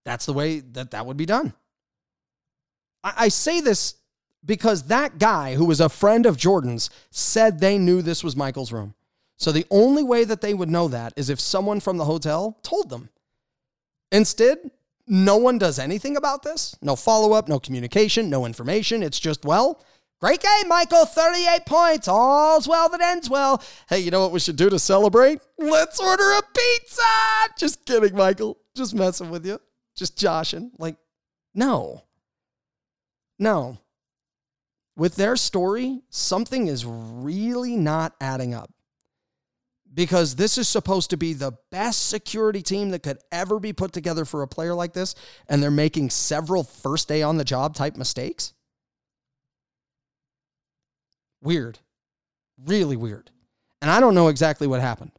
That's 0.05 0.27
the 0.27 0.33
way 0.33 0.59
that 0.59 0.91
that 0.91 1.07
would 1.07 1.17
be 1.17 1.27
done. 1.27 1.53
I, 3.05 3.13
I 3.17 3.29
say 3.29 3.61
this 3.61 3.95
because 4.45 4.89
that 4.89 5.19
guy 5.19 5.55
who 5.55 5.67
was 5.67 5.81
a 5.81 5.89
friend 5.89 6.27
of 6.27 6.37
Jordan's 6.37 6.91
said 7.13 7.61
they 7.61 7.79
knew 7.79 8.03
this 8.03 8.25
was 8.25 8.35
Michael's 8.35 8.73
room. 8.73 8.95
So 9.39 9.53
the 9.53 9.67
only 9.71 10.03
way 10.03 10.25
that 10.25 10.41
they 10.41 10.55
would 10.55 10.71
know 10.71 10.89
that 10.89 11.13
is 11.17 11.29
if 11.31 11.41
someone 11.41 11.81
from 11.81 11.99
the 11.99 12.05
hotel 12.05 12.59
told 12.63 12.89
them. 12.89 13.11
Instead, 14.11 14.71
no 15.07 15.37
one 15.37 15.59
does 15.59 15.79
anything 15.79 16.17
about 16.17 16.43
this. 16.43 16.77
No 16.81 16.97
follow 16.97 17.33
up, 17.33 17.49
no 17.49 17.61
communication, 17.61 18.31
no 18.31 18.47
information. 18.47 19.03
It's 19.03 19.21
just, 19.21 19.45
well, 19.45 19.85
great 20.21 20.41
game, 20.41 20.69
Michael. 20.69 21.05
38 21.05 21.67
points. 21.67 22.09
All's 22.09 22.67
well 22.67 22.89
that 22.89 23.01
ends 23.01 23.29
well. 23.29 23.63
Hey, 23.89 24.01
you 24.01 24.11
know 24.11 24.21
what 24.21 24.33
we 24.33 24.41
should 24.41 24.57
do 24.57 24.71
to 24.71 24.79
celebrate? 24.79 25.41
Let's 25.59 26.01
order 26.01 26.31
a 26.33 26.43
pizza. 26.43 27.03
Just 27.59 27.85
kidding, 27.85 28.17
Michael. 28.17 28.57
Just 28.75 28.95
messing 28.95 29.31
with 29.31 29.45
you. 29.45 29.61
Just 29.97 30.17
joshing. 30.19 30.71
Like, 30.79 30.97
no. 31.55 32.03
No. 33.39 33.79
With 34.97 35.17
their 35.17 35.37
story, 35.37 36.01
something 36.09 36.69
is 36.69 36.87
really 36.87 37.77
not 37.77 38.15
adding 38.21 38.55
up 38.55 38.71
because 39.97 40.37
this 40.37 40.59
is 40.59 40.69
supposed 40.69 41.11
to 41.11 41.17
be 41.17 41.33
the 41.33 41.53
best 41.73 42.09
security 42.09 42.61
team 42.63 42.91
that 42.91 43.03
could 43.03 43.19
ever 43.33 43.59
be 43.59 43.73
put 43.73 43.93
together 43.93 44.27
for 44.27 44.43
a 44.43 44.49
player 44.49 44.75
like 44.75 44.93
this, 44.93 45.15
and 45.49 45.61
they're 45.61 45.71
making 45.71 46.11
several 46.11 46.63
first 46.63 47.09
day 47.09 47.23
on 47.23 47.39
the 47.39 47.45
job 47.45 47.75
type 47.75 47.97
mistakes. 47.97 48.53
Weird. 51.43 51.79
Really 52.65 52.97
weird. 52.97 53.31
And 53.81 53.91
I 53.91 53.99
don't 53.99 54.15
know 54.15 54.29
exactly 54.29 54.67
what 54.67 54.83
happened. 54.83 55.13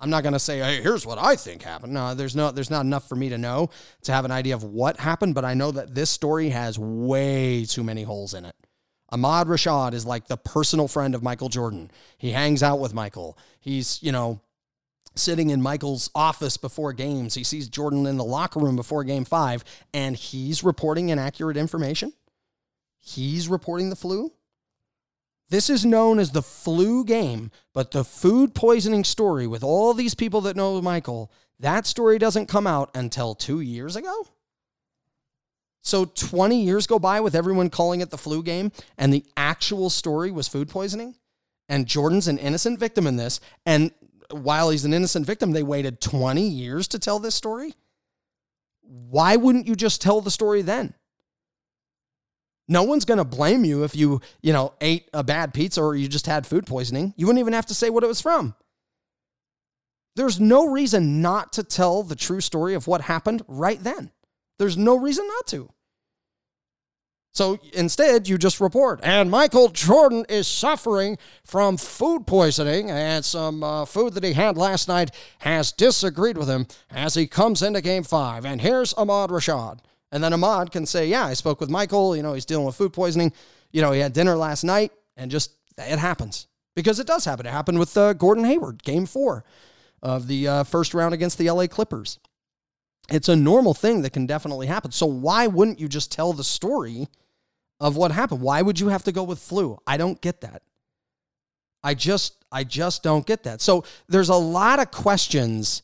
I'm 0.00 0.10
not 0.10 0.22
going 0.22 0.34
to 0.34 0.38
say, 0.38 0.58
hey, 0.58 0.82
here's 0.82 1.06
what 1.06 1.18
I 1.18 1.34
think 1.34 1.62
happened. 1.62 1.94
No, 1.94 2.14
there's 2.14 2.36
no 2.36 2.52
there's 2.52 2.70
not 2.70 2.82
enough 2.82 3.08
for 3.08 3.16
me 3.16 3.30
to 3.30 3.38
know 3.38 3.70
to 4.02 4.12
have 4.12 4.24
an 4.24 4.30
idea 4.30 4.54
of 4.54 4.62
what 4.62 5.00
happened, 5.00 5.34
but 5.34 5.44
I 5.44 5.54
know 5.54 5.72
that 5.72 5.94
this 5.94 6.10
story 6.10 6.50
has 6.50 6.78
way 6.78 7.64
too 7.64 7.82
many 7.82 8.04
holes 8.04 8.34
in 8.34 8.44
it. 8.44 8.54
Ahmad 9.10 9.46
Rashad 9.46 9.94
is 9.94 10.04
like 10.04 10.26
the 10.26 10.36
personal 10.36 10.88
friend 10.88 11.14
of 11.14 11.22
Michael 11.22 11.48
Jordan. 11.48 11.90
He 12.18 12.32
hangs 12.32 12.62
out 12.62 12.78
with 12.78 12.92
Michael. 12.92 13.38
He's, 13.60 14.02
you 14.02 14.12
know, 14.12 14.40
sitting 15.14 15.50
in 15.50 15.62
Michael's 15.62 16.10
office 16.14 16.56
before 16.56 16.92
games. 16.92 17.34
He 17.34 17.44
sees 17.44 17.68
Jordan 17.68 18.06
in 18.06 18.18
the 18.18 18.24
locker 18.24 18.60
room 18.60 18.76
before 18.76 19.04
game 19.04 19.24
five, 19.24 19.64
and 19.94 20.14
he's 20.14 20.62
reporting 20.62 21.08
inaccurate 21.08 21.56
information. 21.56 22.12
He's 22.98 23.48
reporting 23.48 23.90
the 23.90 23.96
flu. 23.96 24.32
This 25.50 25.70
is 25.70 25.84
known 25.84 26.18
as 26.18 26.30
the 26.30 26.42
flu 26.42 27.04
game, 27.04 27.50
but 27.72 27.90
the 27.90 28.04
food 28.04 28.54
poisoning 28.54 29.02
story 29.02 29.46
with 29.46 29.64
all 29.64 29.94
these 29.94 30.14
people 30.14 30.42
that 30.42 30.56
know 30.56 30.82
Michael, 30.82 31.32
that 31.58 31.86
story 31.86 32.18
doesn't 32.18 32.46
come 32.46 32.66
out 32.66 32.90
until 32.94 33.34
two 33.34 33.60
years 33.60 33.96
ago. 33.96 34.26
So 35.88 36.04
20 36.04 36.62
years 36.62 36.86
go 36.86 36.98
by 36.98 37.20
with 37.20 37.34
everyone 37.34 37.70
calling 37.70 38.02
it 38.02 38.10
the 38.10 38.18
flu 38.18 38.42
game, 38.42 38.72
and 38.98 39.10
the 39.10 39.24
actual 39.38 39.88
story 39.88 40.30
was 40.30 40.46
food 40.46 40.68
poisoning. 40.68 41.14
And 41.70 41.86
Jordan's 41.86 42.28
an 42.28 42.36
innocent 42.36 42.78
victim 42.78 43.06
in 43.06 43.16
this. 43.16 43.40
And 43.64 43.92
while 44.30 44.68
he's 44.68 44.84
an 44.84 44.92
innocent 44.92 45.24
victim, 45.24 45.52
they 45.52 45.62
waited 45.62 46.02
20 46.02 46.46
years 46.46 46.88
to 46.88 46.98
tell 46.98 47.18
this 47.18 47.34
story. 47.34 47.72
Why 48.82 49.36
wouldn't 49.36 49.66
you 49.66 49.74
just 49.74 50.02
tell 50.02 50.20
the 50.20 50.30
story 50.30 50.60
then? 50.60 50.92
No 52.68 52.82
one's 52.82 53.06
going 53.06 53.16
to 53.16 53.24
blame 53.24 53.64
you 53.64 53.84
if 53.84 53.96
you, 53.96 54.20
you 54.42 54.52
know, 54.52 54.74
ate 54.82 55.08
a 55.14 55.24
bad 55.24 55.54
pizza 55.54 55.82
or 55.82 55.96
you 55.96 56.06
just 56.06 56.26
had 56.26 56.46
food 56.46 56.66
poisoning. 56.66 57.14
You 57.16 57.26
wouldn't 57.26 57.40
even 57.40 57.54
have 57.54 57.66
to 57.66 57.74
say 57.74 57.88
what 57.88 58.04
it 58.04 58.08
was 58.08 58.20
from. 58.20 58.54
There's 60.16 60.38
no 60.38 60.66
reason 60.66 61.22
not 61.22 61.54
to 61.54 61.62
tell 61.62 62.02
the 62.02 62.16
true 62.16 62.42
story 62.42 62.74
of 62.74 62.86
what 62.86 63.00
happened 63.00 63.42
right 63.48 63.82
then. 63.82 64.10
There's 64.58 64.76
no 64.76 64.98
reason 64.98 65.26
not 65.26 65.46
to. 65.48 65.70
So 67.32 67.58
instead, 67.72 68.26
you 68.28 68.36
just 68.38 68.60
report, 68.60 69.00
and 69.02 69.30
Michael 69.30 69.68
Jordan 69.68 70.24
is 70.28 70.48
suffering 70.48 71.18
from 71.44 71.76
food 71.76 72.26
poisoning, 72.26 72.90
and 72.90 73.24
some 73.24 73.62
uh, 73.62 73.84
food 73.84 74.14
that 74.14 74.24
he 74.24 74.32
had 74.32 74.56
last 74.56 74.88
night 74.88 75.12
has 75.40 75.70
disagreed 75.70 76.36
with 76.36 76.48
him 76.48 76.66
as 76.90 77.14
he 77.14 77.26
comes 77.26 77.62
into 77.62 77.80
game 77.80 78.02
five. 78.02 78.44
And 78.44 78.60
here's 78.60 78.92
Ahmad 78.94 79.30
Rashad. 79.30 79.80
And 80.10 80.24
then 80.24 80.32
Ahmad 80.32 80.72
can 80.72 80.86
say, 80.86 81.06
Yeah, 81.06 81.26
I 81.26 81.34
spoke 81.34 81.60
with 81.60 81.70
Michael. 81.70 82.16
You 82.16 82.22
know, 82.22 82.32
he's 82.32 82.46
dealing 82.46 82.66
with 82.66 82.76
food 82.76 82.92
poisoning. 82.92 83.32
You 83.70 83.82
know, 83.82 83.92
he 83.92 84.00
had 84.00 84.14
dinner 84.14 84.36
last 84.36 84.64
night, 84.64 84.92
and 85.16 85.30
just 85.30 85.52
it 85.76 85.98
happens 85.98 86.48
because 86.74 86.98
it 86.98 87.06
does 87.06 87.24
happen. 87.24 87.46
It 87.46 87.50
happened 87.50 87.78
with 87.78 87.96
uh, 87.96 88.14
Gordon 88.14 88.44
Hayward, 88.44 88.82
game 88.82 89.06
four 89.06 89.44
of 90.02 90.26
the 90.28 90.48
uh, 90.48 90.64
first 90.64 90.94
round 90.94 91.14
against 91.14 91.38
the 91.38 91.50
LA 91.50 91.66
Clippers. 91.66 92.18
It's 93.10 93.28
a 93.28 93.36
normal 93.36 93.74
thing 93.74 94.02
that 94.02 94.12
can 94.12 94.26
definitely 94.26 94.66
happen. 94.66 94.90
So 94.92 95.06
why 95.06 95.46
wouldn't 95.46 95.80
you 95.80 95.88
just 95.88 96.12
tell 96.12 96.32
the 96.32 96.44
story? 96.44 97.08
of 97.80 97.96
what 97.96 98.10
happened. 98.10 98.40
Why 98.40 98.62
would 98.62 98.80
you 98.80 98.88
have 98.88 99.04
to 99.04 99.12
go 99.12 99.22
with 99.22 99.38
flu? 99.38 99.78
I 99.86 99.96
don't 99.96 100.20
get 100.20 100.40
that. 100.40 100.62
I 101.82 101.94
just 101.94 102.44
I 102.50 102.64
just 102.64 103.02
don't 103.02 103.26
get 103.26 103.44
that. 103.44 103.60
So 103.60 103.84
there's 104.08 104.30
a 104.30 104.34
lot 104.34 104.80
of 104.80 104.90
questions 104.90 105.82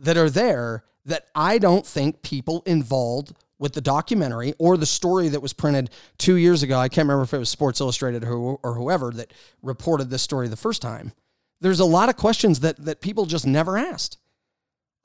that 0.00 0.16
are 0.16 0.30
there 0.30 0.84
that 1.04 1.26
I 1.34 1.58
don't 1.58 1.86
think 1.86 2.22
people 2.22 2.62
involved 2.66 3.32
with 3.58 3.72
the 3.72 3.80
documentary 3.80 4.54
or 4.58 4.76
the 4.76 4.86
story 4.86 5.28
that 5.28 5.40
was 5.40 5.52
printed 5.52 5.90
two 6.18 6.36
years 6.36 6.62
ago. 6.62 6.78
I 6.78 6.88
can't 6.88 7.06
remember 7.06 7.24
if 7.24 7.34
it 7.34 7.38
was 7.38 7.48
Sports 7.48 7.80
Illustrated 7.80 8.24
or, 8.24 8.58
or 8.62 8.74
whoever 8.74 9.10
that 9.12 9.32
reported 9.62 10.10
this 10.10 10.22
story 10.22 10.48
the 10.48 10.56
first 10.56 10.82
time. 10.82 11.12
There's 11.60 11.80
a 11.80 11.86
lot 11.86 12.08
of 12.08 12.16
questions 12.16 12.60
that 12.60 12.82
that 12.84 13.00
people 13.00 13.26
just 13.26 13.46
never 13.46 13.76
asked. 13.76 14.18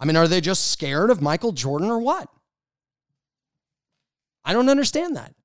I 0.01 0.05
mean, 0.05 0.17
are 0.17 0.27
they 0.27 0.41
just 0.41 0.71
scared 0.71 1.11
of 1.11 1.21
Michael 1.21 1.51
Jordan 1.51 1.91
or 1.91 1.99
what? 1.99 2.27
I 4.43 4.51
don't 4.51 4.67
understand 4.67 5.15
that. 5.15 5.35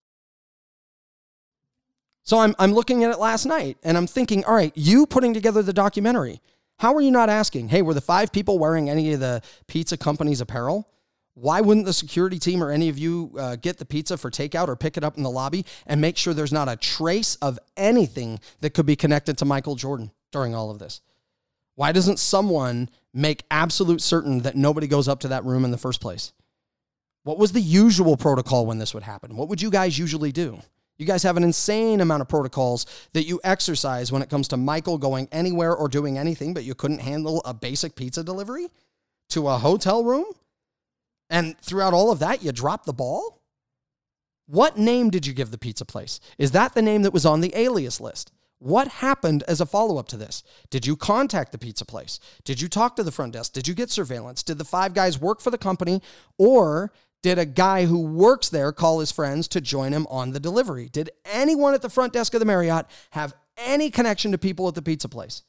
So 2.22 2.38
I'm, 2.38 2.54
I'm 2.58 2.72
looking 2.72 3.04
at 3.04 3.12
it 3.12 3.18
last 3.18 3.44
night 3.44 3.76
and 3.84 3.98
I'm 3.98 4.06
thinking, 4.06 4.44
all 4.46 4.54
right, 4.54 4.72
you 4.74 5.06
putting 5.06 5.34
together 5.34 5.62
the 5.62 5.74
documentary, 5.74 6.40
how 6.78 6.94
are 6.94 7.02
you 7.02 7.10
not 7.10 7.28
asking, 7.28 7.68
hey, 7.68 7.82
were 7.82 7.92
the 7.92 8.00
five 8.00 8.32
people 8.32 8.58
wearing 8.58 8.88
any 8.88 9.12
of 9.12 9.20
the 9.20 9.42
pizza 9.66 9.96
company's 9.98 10.40
apparel? 10.40 10.88
Why 11.34 11.60
wouldn't 11.60 11.84
the 11.84 11.92
security 11.92 12.38
team 12.38 12.62
or 12.62 12.70
any 12.70 12.88
of 12.88 12.98
you 12.98 13.32
uh, 13.38 13.56
get 13.56 13.76
the 13.76 13.84
pizza 13.84 14.16
for 14.16 14.30
takeout 14.30 14.68
or 14.68 14.76
pick 14.76 14.96
it 14.96 15.04
up 15.04 15.18
in 15.18 15.22
the 15.22 15.30
lobby 15.30 15.66
and 15.86 16.00
make 16.00 16.16
sure 16.16 16.32
there's 16.32 16.52
not 16.52 16.68
a 16.68 16.76
trace 16.76 17.36
of 17.36 17.58
anything 17.76 18.40
that 18.60 18.70
could 18.70 18.86
be 18.86 18.96
connected 18.96 19.36
to 19.38 19.44
Michael 19.44 19.76
Jordan 19.76 20.10
during 20.32 20.54
all 20.54 20.70
of 20.70 20.78
this? 20.78 21.02
Why 21.74 21.92
doesn't 21.92 22.18
someone 22.18 22.88
make 23.16 23.44
absolute 23.50 24.02
certain 24.02 24.40
that 24.40 24.56
nobody 24.56 24.86
goes 24.86 25.08
up 25.08 25.20
to 25.20 25.28
that 25.28 25.44
room 25.44 25.64
in 25.64 25.70
the 25.70 25.78
first 25.78 26.00
place? 26.00 26.32
What 27.24 27.38
was 27.38 27.52
the 27.52 27.60
usual 27.60 28.16
protocol 28.16 28.66
when 28.66 28.78
this 28.78 28.94
would 28.94 29.02
happen? 29.02 29.36
What 29.36 29.48
would 29.48 29.60
you 29.60 29.70
guys 29.70 29.98
usually 29.98 30.30
do? 30.30 30.60
You 30.98 31.06
guys 31.06 31.22
have 31.24 31.36
an 31.36 31.42
insane 31.42 32.00
amount 32.00 32.22
of 32.22 32.28
protocols 32.28 32.86
that 33.12 33.24
you 33.24 33.40
exercise 33.42 34.12
when 34.12 34.22
it 34.22 34.30
comes 34.30 34.48
to 34.48 34.56
Michael 34.56 34.98
going 34.98 35.28
anywhere 35.32 35.74
or 35.74 35.88
doing 35.88 36.18
anything, 36.18 36.54
but 36.54 36.64
you 36.64 36.74
couldn't 36.74 37.00
handle 37.00 37.42
a 37.44 37.52
basic 37.52 37.96
pizza 37.96 38.22
delivery 38.22 38.68
to 39.30 39.48
a 39.48 39.58
hotel 39.58 40.04
room? 40.04 40.26
And 41.28 41.58
throughout 41.60 41.92
all 41.92 42.12
of 42.12 42.20
that, 42.20 42.42
you 42.42 42.52
dropped 42.52 42.86
the 42.86 42.92
ball? 42.92 43.42
What 44.46 44.78
name 44.78 45.10
did 45.10 45.26
you 45.26 45.32
give 45.32 45.50
the 45.50 45.58
pizza 45.58 45.84
place? 45.84 46.20
Is 46.38 46.52
that 46.52 46.74
the 46.74 46.82
name 46.82 47.02
that 47.02 47.12
was 47.12 47.26
on 47.26 47.40
the 47.40 47.52
alias 47.56 48.00
list? 48.00 48.30
What 48.58 48.88
happened 48.88 49.42
as 49.46 49.60
a 49.60 49.66
follow 49.66 49.98
up 49.98 50.08
to 50.08 50.16
this? 50.16 50.42
Did 50.70 50.86
you 50.86 50.96
contact 50.96 51.52
the 51.52 51.58
pizza 51.58 51.84
place? 51.84 52.18
Did 52.44 52.60
you 52.60 52.68
talk 52.68 52.96
to 52.96 53.02
the 53.02 53.12
front 53.12 53.34
desk? 53.34 53.52
Did 53.52 53.68
you 53.68 53.74
get 53.74 53.90
surveillance? 53.90 54.42
Did 54.42 54.58
the 54.58 54.64
five 54.64 54.94
guys 54.94 55.20
work 55.20 55.40
for 55.40 55.50
the 55.50 55.58
company? 55.58 56.00
Or 56.38 56.90
did 57.22 57.38
a 57.38 57.44
guy 57.44 57.84
who 57.84 58.00
works 58.00 58.48
there 58.48 58.72
call 58.72 59.00
his 59.00 59.12
friends 59.12 59.46
to 59.48 59.60
join 59.60 59.92
him 59.92 60.06
on 60.08 60.30
the 60.30 60.40
delivery? 60.40 60.88
Did 60.90 61.10
anyone 61.26 61.74
at 61.74 61.82
the 61.82 61.90
front 61.90 62.14
desk 62.14 62.32
of 62.34 62.40
the 62.40 62.46
Marriott 62.46 62.86
have 63.10 63.34
any 63.58 63.90
connection 63.90 64.32
to 64.32 64.38
people 64.38 64.68
at 64.68 64.74
the 64.74 64.82
pizza 64.82 65.08
place? 65.08 65.42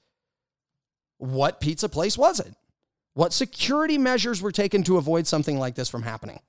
What 1.17 1.62
pizza 1.62 1.88
place 1.88 2.17
was 2.17 2.39
it? 2.39 2.54
What 3.13 3.34
security 3.34 3.98
measures 3.98 4.41
were 4.41 4.52
taken 4.52 4.84
to 4.84 4.98
avoid 4.98 5.28
something 5.28 5.58
like 5.58 5.76
this 5.76 5.89
from 5.89 6.04
happening? 6.04 6.39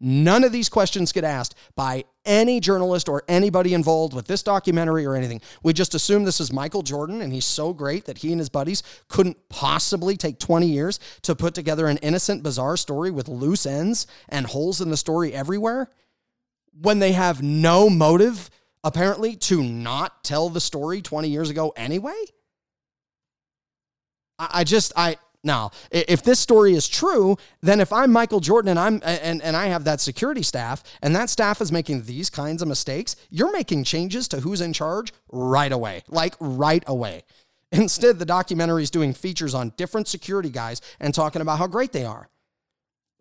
None 0.00 0.44
of 0.44 0.52
these 0.52 0.70
questions 0.70 1.12
get 1.12 1.24
asked 1.24 1.54
by 1.76 2.04
any 2.24 2.58
journalist 2.58 3.08
or 3.08 3.22
anybody 3.28 3.74
involved 3.74 4.14
with 4.14 4.26
this 4.26 4.42
documentary 4.42 5.04
or 5.04 5.14
anything. 5.14 5.42
We 5.62 5.74
just 5.74 5.94
assume 5.94 6.24
this 6.24 6.40
is 6.40 6.52
Michael 6.52 6.82
Jordan 6.82 7.20
and 7.20 7.32
he's 7.32 7.44
so 7.44 7.74
great 7.74 8.06
that 8.06 8.18
he 8.18 8.32
and 8.32 8.40
his 8.40 8.48
buddies 8.48 8.82
couldn't 9.08 9.36
possibly 9.50 10.16
take 10.16 10.38
20 10.38 10.66
years 10.66 11.00
to 11.22 11.34
put 11.34 11.54
together 11.54 11.86
an 11.86 11.98
innocent, 11.98 12.42
bizarre 12.42 12.78
story 12.78 13.10
with 13.10 13.28
loose 13.28 13.66
ends 13.66 14.06
and 14.30 14.46
holes 14.46 14.80
in 14.80 14.88
the 14.88 14.96
story 14.96 15.34
everywhere 15.34 15.90
when 16.80 16.98
they 16.98 17.12
have 17.12 17.42
no 17.42 17.90
motive, 17.90 18.48
apparently, 18.82 19.36
to 19.36 19.62
not 19.62 20.24
tell 20.24 20.48
the 20.48 20.60
story 20.60 21.02
20 21.02 21.28
years 21.28 21.50
ago 21.50 21.72
anyway. 21.76 22.24
I, 24.38 24.64
just, 24.64 24.92
I, 24.96 25.16
now, 25.42 25.70
if 25.90 26.22
this 26.22 26.38
story 26.38 26.74
is 26.74 26.86
true, 26.86 27.36
then 27.62 27.80
if 27.80 27.92
I'm 27.92 28.12
Michael 28.12 28.40
Jordan 28.40 28.70
and 28.70 28.78
I'm 28.78 29.00
and, 29.02 29.40
and 29.40 29.56
I 29.56 29.66
have 29.66 29.84
that 29.84 30.00
security 30.00 30.42
staff 30.42 30.82
and 31.00 31.16
that 31.16 31.30
staff 31.30 31.62
is 31.62 31.72
making 31.72 32.02
these 32.02 32.28
kinds 32.28 32.60
of 32.60 32.68
mistakes, 32.68 33.16
you're 33.30 33.52
making 33.52 33.84
changes 33.84 34.28
to 34.28 34.40
who's 34.40 34.60
in 34.60 34.74
charge 34.74 35.14
right 35.30 35.72
away. 35.72 36.02
Like 36.08 36.34
right 36.40 36.84
away. 36.86 37.24
Instead, 37.72 38.18
the 38.18 38.26
documentary 38.26 38.82
is 38.82 38.90
doing 38.90 39.14
features 39.14 39.54
on 39.54 39.72
different 39.76 40.08
security 40.08 40.50
guys 40.50 40.82
and 40.98 41.14
talking 41.14 41.40
about 41.40 41.58
how 41.58 41.66
great 41.66 41.92
they 41.92 42.04
are. 42.04 42.28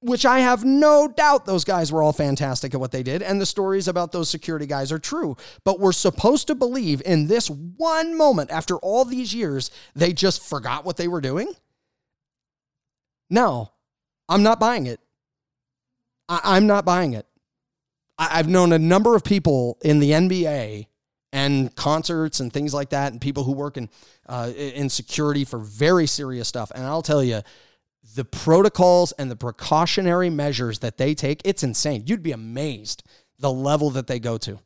Which 0.01 0.25
I 0.25 0.39
have 0.39 0.63
no 0.63 1.10
doubt 1.10 1.45
those 1.45 1.65
guys 1.65 1.91
were 1.91 2.01
all 2.01 2.13
fantastic 2.13 2.73
at 2.73 2.79
what 2.79 2.91
they 2.91 3.03
did, 3.03 3.21
and 3.21 3.39
the 3.39 3.45
stories 3.45 3.88
about 3.88 4.13
those 4.13 4.29
security 4.29 4.65
guys 4.65 4.93
are 4.93 4.99
true. 4.99 5.36
But 5.65 5.79
we're 5.79 5.91
supposed 5.91 6.47
to 6.47 6.55
believe 6.55 7.01
in 7.05 7.27
this 7.27 7.49
one 7.49 8.17
moment 8.17 8.49
after 8.49 8.77
all 8.77 9.03
these 9.03 9.34
years, 9.34 9.71
they 9.95 10.13
just 10.13 10.41
forgot 10.41 10.86
what 10.86 10.95
they 10.95 11.10
were 11.10 11.19
doing? 11.19 11.53
No, 13.29 13.71
I'm 14.27 14.43
not 14.43 14.59
buying 14.59 14.87
it. 14.87 14.99
I, 16.27 16.57
am 16.57 16.67
not 16.67 16.85
buying 16.85 17.13
it. 17.13 17.25
I, 18.17 18.39
I've 18.39 18.47
known 18.47 18.71
a 18.71 18.79
number 18.79 19.15
of 19.15 19.23
people 19.23 19.77
in 19.81 19.99
the 19.99 20.11
NBA 20.11 20.87
and 21.31 21.75
concerts 21.75 22.39
and 22.39 22.51
things 22.51 22.73
like 22.73 22.89
that, 22.89 23.11
and 23.11 23.21
people 23.21 23.43
who 23.43 23.51
work 23.51 23.77
in 23.77 23.89
uh, 24.27 24.51
in 24.55 24.89
security 24.89 25.45
for 25.45 25.59
very 25.59 26.07
serious 26.07 26.47
stuff. 26.47 26.71
And 26.73 26.83
I'll 26.85 27.01
tell 27.01 27.23
you, 27.23 27.41
the 28.15 28.25
protocols 28.25 29.11
and 29.13 29.29
the 29.29 29.35
precautionary 29.35 30.29
measures 30.29 30.79
that 30.79 30.97
they 30.97 31.13
take, 31.13 31.41
it's 31.45 31.63
insane. 31.63 32.03
You'd 32.05 32.23
be 32.23 32.31
amazed 32.31 33.03
the 33.39 33.51
level 33.51 33.91
that 33.91 34.07
they 34.07 34.19
go 34.19 34.37
to. 34.39 34.59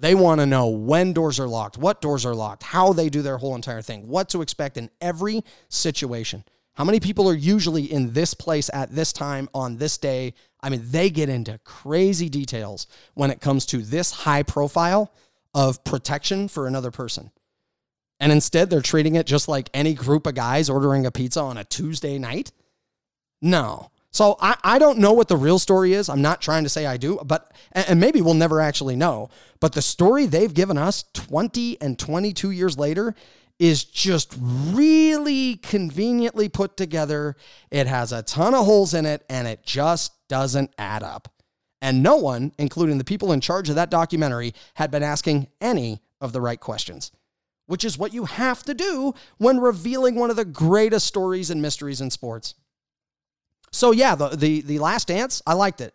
They 0.00 0.14
want 0.14 0.40
to 0.40 0.46
know 0.46 0.68
when 0.68 1.12
doors 1.12 1.38
are 1.38 1.46
locked, 1.46 1.78
what 1.78 2.00
doors 2.00 2.26
are 2.26 2.34
locked, 2.34 2.62
how 2.62 2.92
they 2.92 3.08
do 3.08 3.22
their 3.22 3.38
whole 3.38 3.54
entire 3.54 3.82
thing, 3.82 4.08
what 4.08 4.28
to 4.30 4.42
expect 4.42 4.76
in 4.76 4.90
every 5.00 5.44
situation. 5.68 6.44
How 6.74 6.84
many 6.84 6.98
people 6.98 7.28
are 7.28 7.34
usually 7.34 7.84
in 7.84 8.12
this 8.12 8.34
place 8.34 8.68
at 8.72 8.94
this 8.94 9.12
time 9.12 9.48
on 9.54 9.76
this 9.76 9.96
day? 9.96 10.34
I 10.60 10.70
mean, 10.70 10.82
they 10.84 11.08
get 11.08 11.28
into 11.28 11.58
crazy 11.64 12.28
details 12.28 12.86
when 13.14 13.30
it 13.30 13.40
comes 13.40 13.64
to 13.66 13.78
this 13.78 14.10
high 14.10 14.42
profile 14.42 15.12
of 15.54 15.84
protection 15.84 16.48
for 16.48 16.66
another 16.66 16.90
person. 16.90 17.30
And 18.18 18.32
instead, 18.32 18.70
they're 18.70 18.80
treating 18.80 19.14
it 19.14 19.26
just 19.26 19.48
like 19.48 19.70
any 19.72 19.94
group 19.94 20.26
of 20.26 20.34
guys 20.34 20.68
ordering 20.68 21.06
a 21.06 21.12
pizza 21.12 21.40
on 21.40 21.58
a 21.58 21.64
Tuesday 21.64 22.18
night. 22.18 22.50
No. 23.40 23.90
So 24.10 24.36
I, 24.40 24.56
I 24.62 24.78
don't 24.78 24.98
know 24.98 25.12
what 25.12 25.28
the 25.28 25.36
real 25.36 25.58
story 25.58 25.92
is. 25.92 26.08
I'm 26.08 26.22
not 26.22 26.40
trying 26.40 26.62
to 26.62 26.68
say 26.68 26.86
I 26.86 26.96
do, 26.96 27.18
but 27.24 27.52
and 27.72 28.00
maybe 28.00 28.22
we'll 28.22 28.34
never 28.34 28.60
actually 28.60 28.94
know. 28.94 29.28
But 29.60 29.72
the 29.72 29.82
story 29.82 30.26
they've 30.26 30.54
given 30.54 30.78
us 30.78 31.04
20 31.14 31.80
and 31.80 31.98
22 31.98 32.52
years 32.52 32.78
later 32.78 33.14
is 33.58 33.84
just 33.84 34.34
really 34.40 35.56
conveniently 35.56 36.48
put 36.48 36.76
together. 36.76 37.36
It 37.70 37.86
has 37.86 38.12
a 38.12 38.22
ton 38.22 38.54
of 38.54 38.64
holes 38.64 38.94
in 38.94 39.06
it 39.06 39.24
and 39.28 39.46
it 39.46 39.62
just 39.62 40.12
doesn't 40.28 40.72
add 40.76 41.02
up. 41.02 41.28
And 41.80 42.02
no 42.02 42.16
one, 42.16 42.52
including 42.58 42.98
the 42.98 43.04
people 43.04 43.32
in 43.32 43.40
charge 43.40 43.68
of 43.68 43.74
that 43.76 43.90
documentary, 43.90 44.54
had 44.74 44.90
been 44.90 45.02
asking 45.02 45.48
any 45.60 46.00
of 46.20 46.32
the 46.32 46.40
right 46.40 46.58
questions, 46.58 47.12
which 47.66 47.84
is 47.84 47.98
what 47.98 48.14
you 48.14 48.24
have 48.24 48.62
to 48.64 48.74
do 48.74 49.14
when 49.38 49.60
revealing 49.60 50.14
one 50.14 50.30
of 50.30 50.36
the 50.36 50.44
greatest 50.44 51.06
stories 51.06 51.50
and 51.50 51.60
mysteries 51.60 52.00
in 52.00 52.10
sports. 52.10 52.54
So 53.70 53.92
yeah, 53.92 54.14
the 54.14 54.30
the, 54.30 54.62
the 54.62 54.78
last 54.78 55.08
dance, 55.08 55.42
I 55.46 55.54
liked 55.54 55.80
it. 55.80 55.94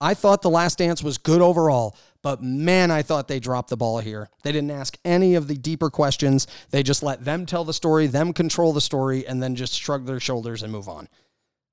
I 0.00 0.14
thought 0.14 0.42
The 0.42 0.50
Last 0.50 0.78
Dance 0.78 1.02
was 1.02 1.18
good 1.18 1.40
overall, 1.40 1.96
but 2.26 2.42
man, 2.42 2.90
I 2.90 3.02
thought 3.02 3.28
they 3.28 3.38
dropped 3.38 3.70
the 3.70 3.76
ball 3.76 4.00
here. 4.00 4.28
They 4.42 4.50
didn't 4.50 4.72
ask 4.72 4.98
any 5.04 5.36
of 5.36 5.46
the 5.46 5.54
deeper 5.54 5.90
questions. 5.90 6.48
They 6.72 6.82
just 6.82 7.04
let 7.04 7.24
them 7.24 7.46
tell 7.46 7.62
the 7.62 7.72
story, 7.72 8.08
them 8.08 8.32
control 8.32 8.72
the 8.72 8.80
story, 8.80 9.24
and 9.24 9.40
then 9.40 9.54
just 9.54 9.78
shrug 9.78 10.06
their 10.06 10.18
shoulders 10.18 10.64
and 10.64 10.72
move 10.72 10.88
on. 10.88 11.08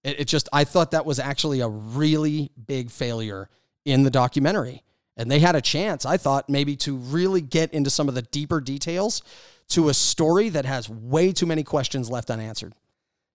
It, 0.03 0.19
it 0.19 0.27
just, 0.27 0.49
I 0.53 0.63
thought 0.63 0.91
that 0.91 1.07
was 1.07 1.17
actually 1.17 1.61
a 1.61 1.67
really 1.67 2.51
big 2.67 2.91
failure 2.91 3.49
in 3.83 4.03
the 4.03 4.11
documentary. 4.11 4.83
And 5.17 5.31
they 5.31 5.39
had 5.39 5.55
a 5.55 5.59
chance, 5.61 6.05
I 6.05 6.17
thought, 6.17 6.47
maybe 6.51 6.75
to 6.75 6.97
really 6.97 7.41
get 7.41 7.73
into 7.73 7.89
some 7.89 8.07
of 8.07 8.13
the 8.13 8.21
deeper 8.21 8.61
details 8.61 9.23
to 9.69 9.89
a 9.89 9.93
story 9.95 10.49
that 10.49 10.65
has 10.65 10.87
way 10.87 11.31
too 11.31 11.47
many 11.47 11.63
questions 11.63 12.11
left 12.11 12.29
unanswered. 12.29 12.75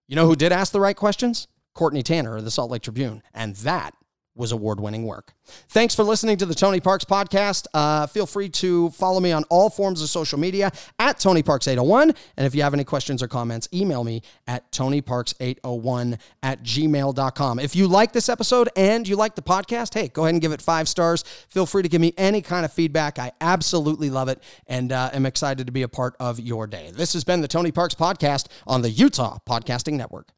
You 0.06 0.14
know 0.14 0.26
who 0.26 0.36
did 0.36 0.52
ask 0.52 0.70
the 0.70 0.78
right 0.78 0.94
questions? 0.94 1.48
Courtney 1.74 2.04
Tanner 2.04 2.36
of 2.36 2.44
the 2.44 2.52
Salt 2.52 2.70
Lake 2.70 2.82
Tribune. 2.82 3.24
And 3.34 3.56
that 3.56 3.96
was 4.38 4.52
award 4.52 4.80
winning 4.80 5.04
work. 5.04 5.34
Thanks 5.68 5.94
for 5.94 6.04
listening 6.04 6.36
to 6.38 6.46
the 6.46 6.54
Tony 6.54 6.80
Parks 6.80 7.04
podcast. 7.04 7.66
Uh, 7.74 8.06
feel 8.06 8.26
free 8.26 8.48
to 8.50 8.90
follow 8.90 9.20
me 9.20 9.32
on 9.32 9.44
all 9.50 9.68
forms 9.68 10.00
of 10.00 10.08
social 10.08 10.38
media 10.38 10.70
at 10.98 11.18
Tony 11.18 11.42
Parks 11.42 11.66
801. 11.66 12.14
And 12.36 12.46
if 12.46 12.54
you 12.54 12.62
have 12.62 12.74
any 12.74 12.84
questions 12.84 13.22
or 13.22 13.28
comments, 13.28 13.68
email 13.72 14.04
me 14.04 14.22
at 14.46 14.70
TonyParks801 14.72 16.18
at 16.42 16.62
gmail.com. 16.62 17.58
If 17.58 17.74
you 17.74 17.88
like 17.88 18.12
this 18.12 18.28
episode 18.28 18.68
and 18.76 19.08
you 19.08 19.16
like 19.16 19.34
the 19.34 19.42
podcast, 19.42 19.94
hey, 19.94 20.08
go 20.08 20.22
ahead 20.24 20.34
and 20.34 20.40
give 20.40 20.52
it 20.52 20.62
five 20.62 20.88
stars. 20.88 21.22
Feel 21.48 21.66
free 21.66 21.82
to 21.82 21.88
give 21.88 22.00
me 22.00 22.14
any 22.16 22.40
kind 22.40 22.64
of 22.64 22.72
feedback. 22.72 23.18
I 23.18 23.32
absolutely 23.40 24.10
love 24.10 24.28
it 24.28 24.42
and 24.66 24.92
uh, 24.92 25.10
am 25.12 25.26
excited 25.26 25.66
to 25.66 25.72
be 25.72 25.82
a 25.82 25.88
part 25.88 26.14
of 26.20 26.38
your 26.38 26.66
day. 26.66 26.90
This 26.94 27.12
has 27.14 27.24
been 27.24 27.40
the 27.40 27.48
Tony 27.48 27.72
Parks 27.72 27.94
podcast 27.94 28.46
on 28.66 28.82
the 28.82 28.90
Utah 28.90 29.38
Podcasting 29.46 29.94
Network. 29.94 30.37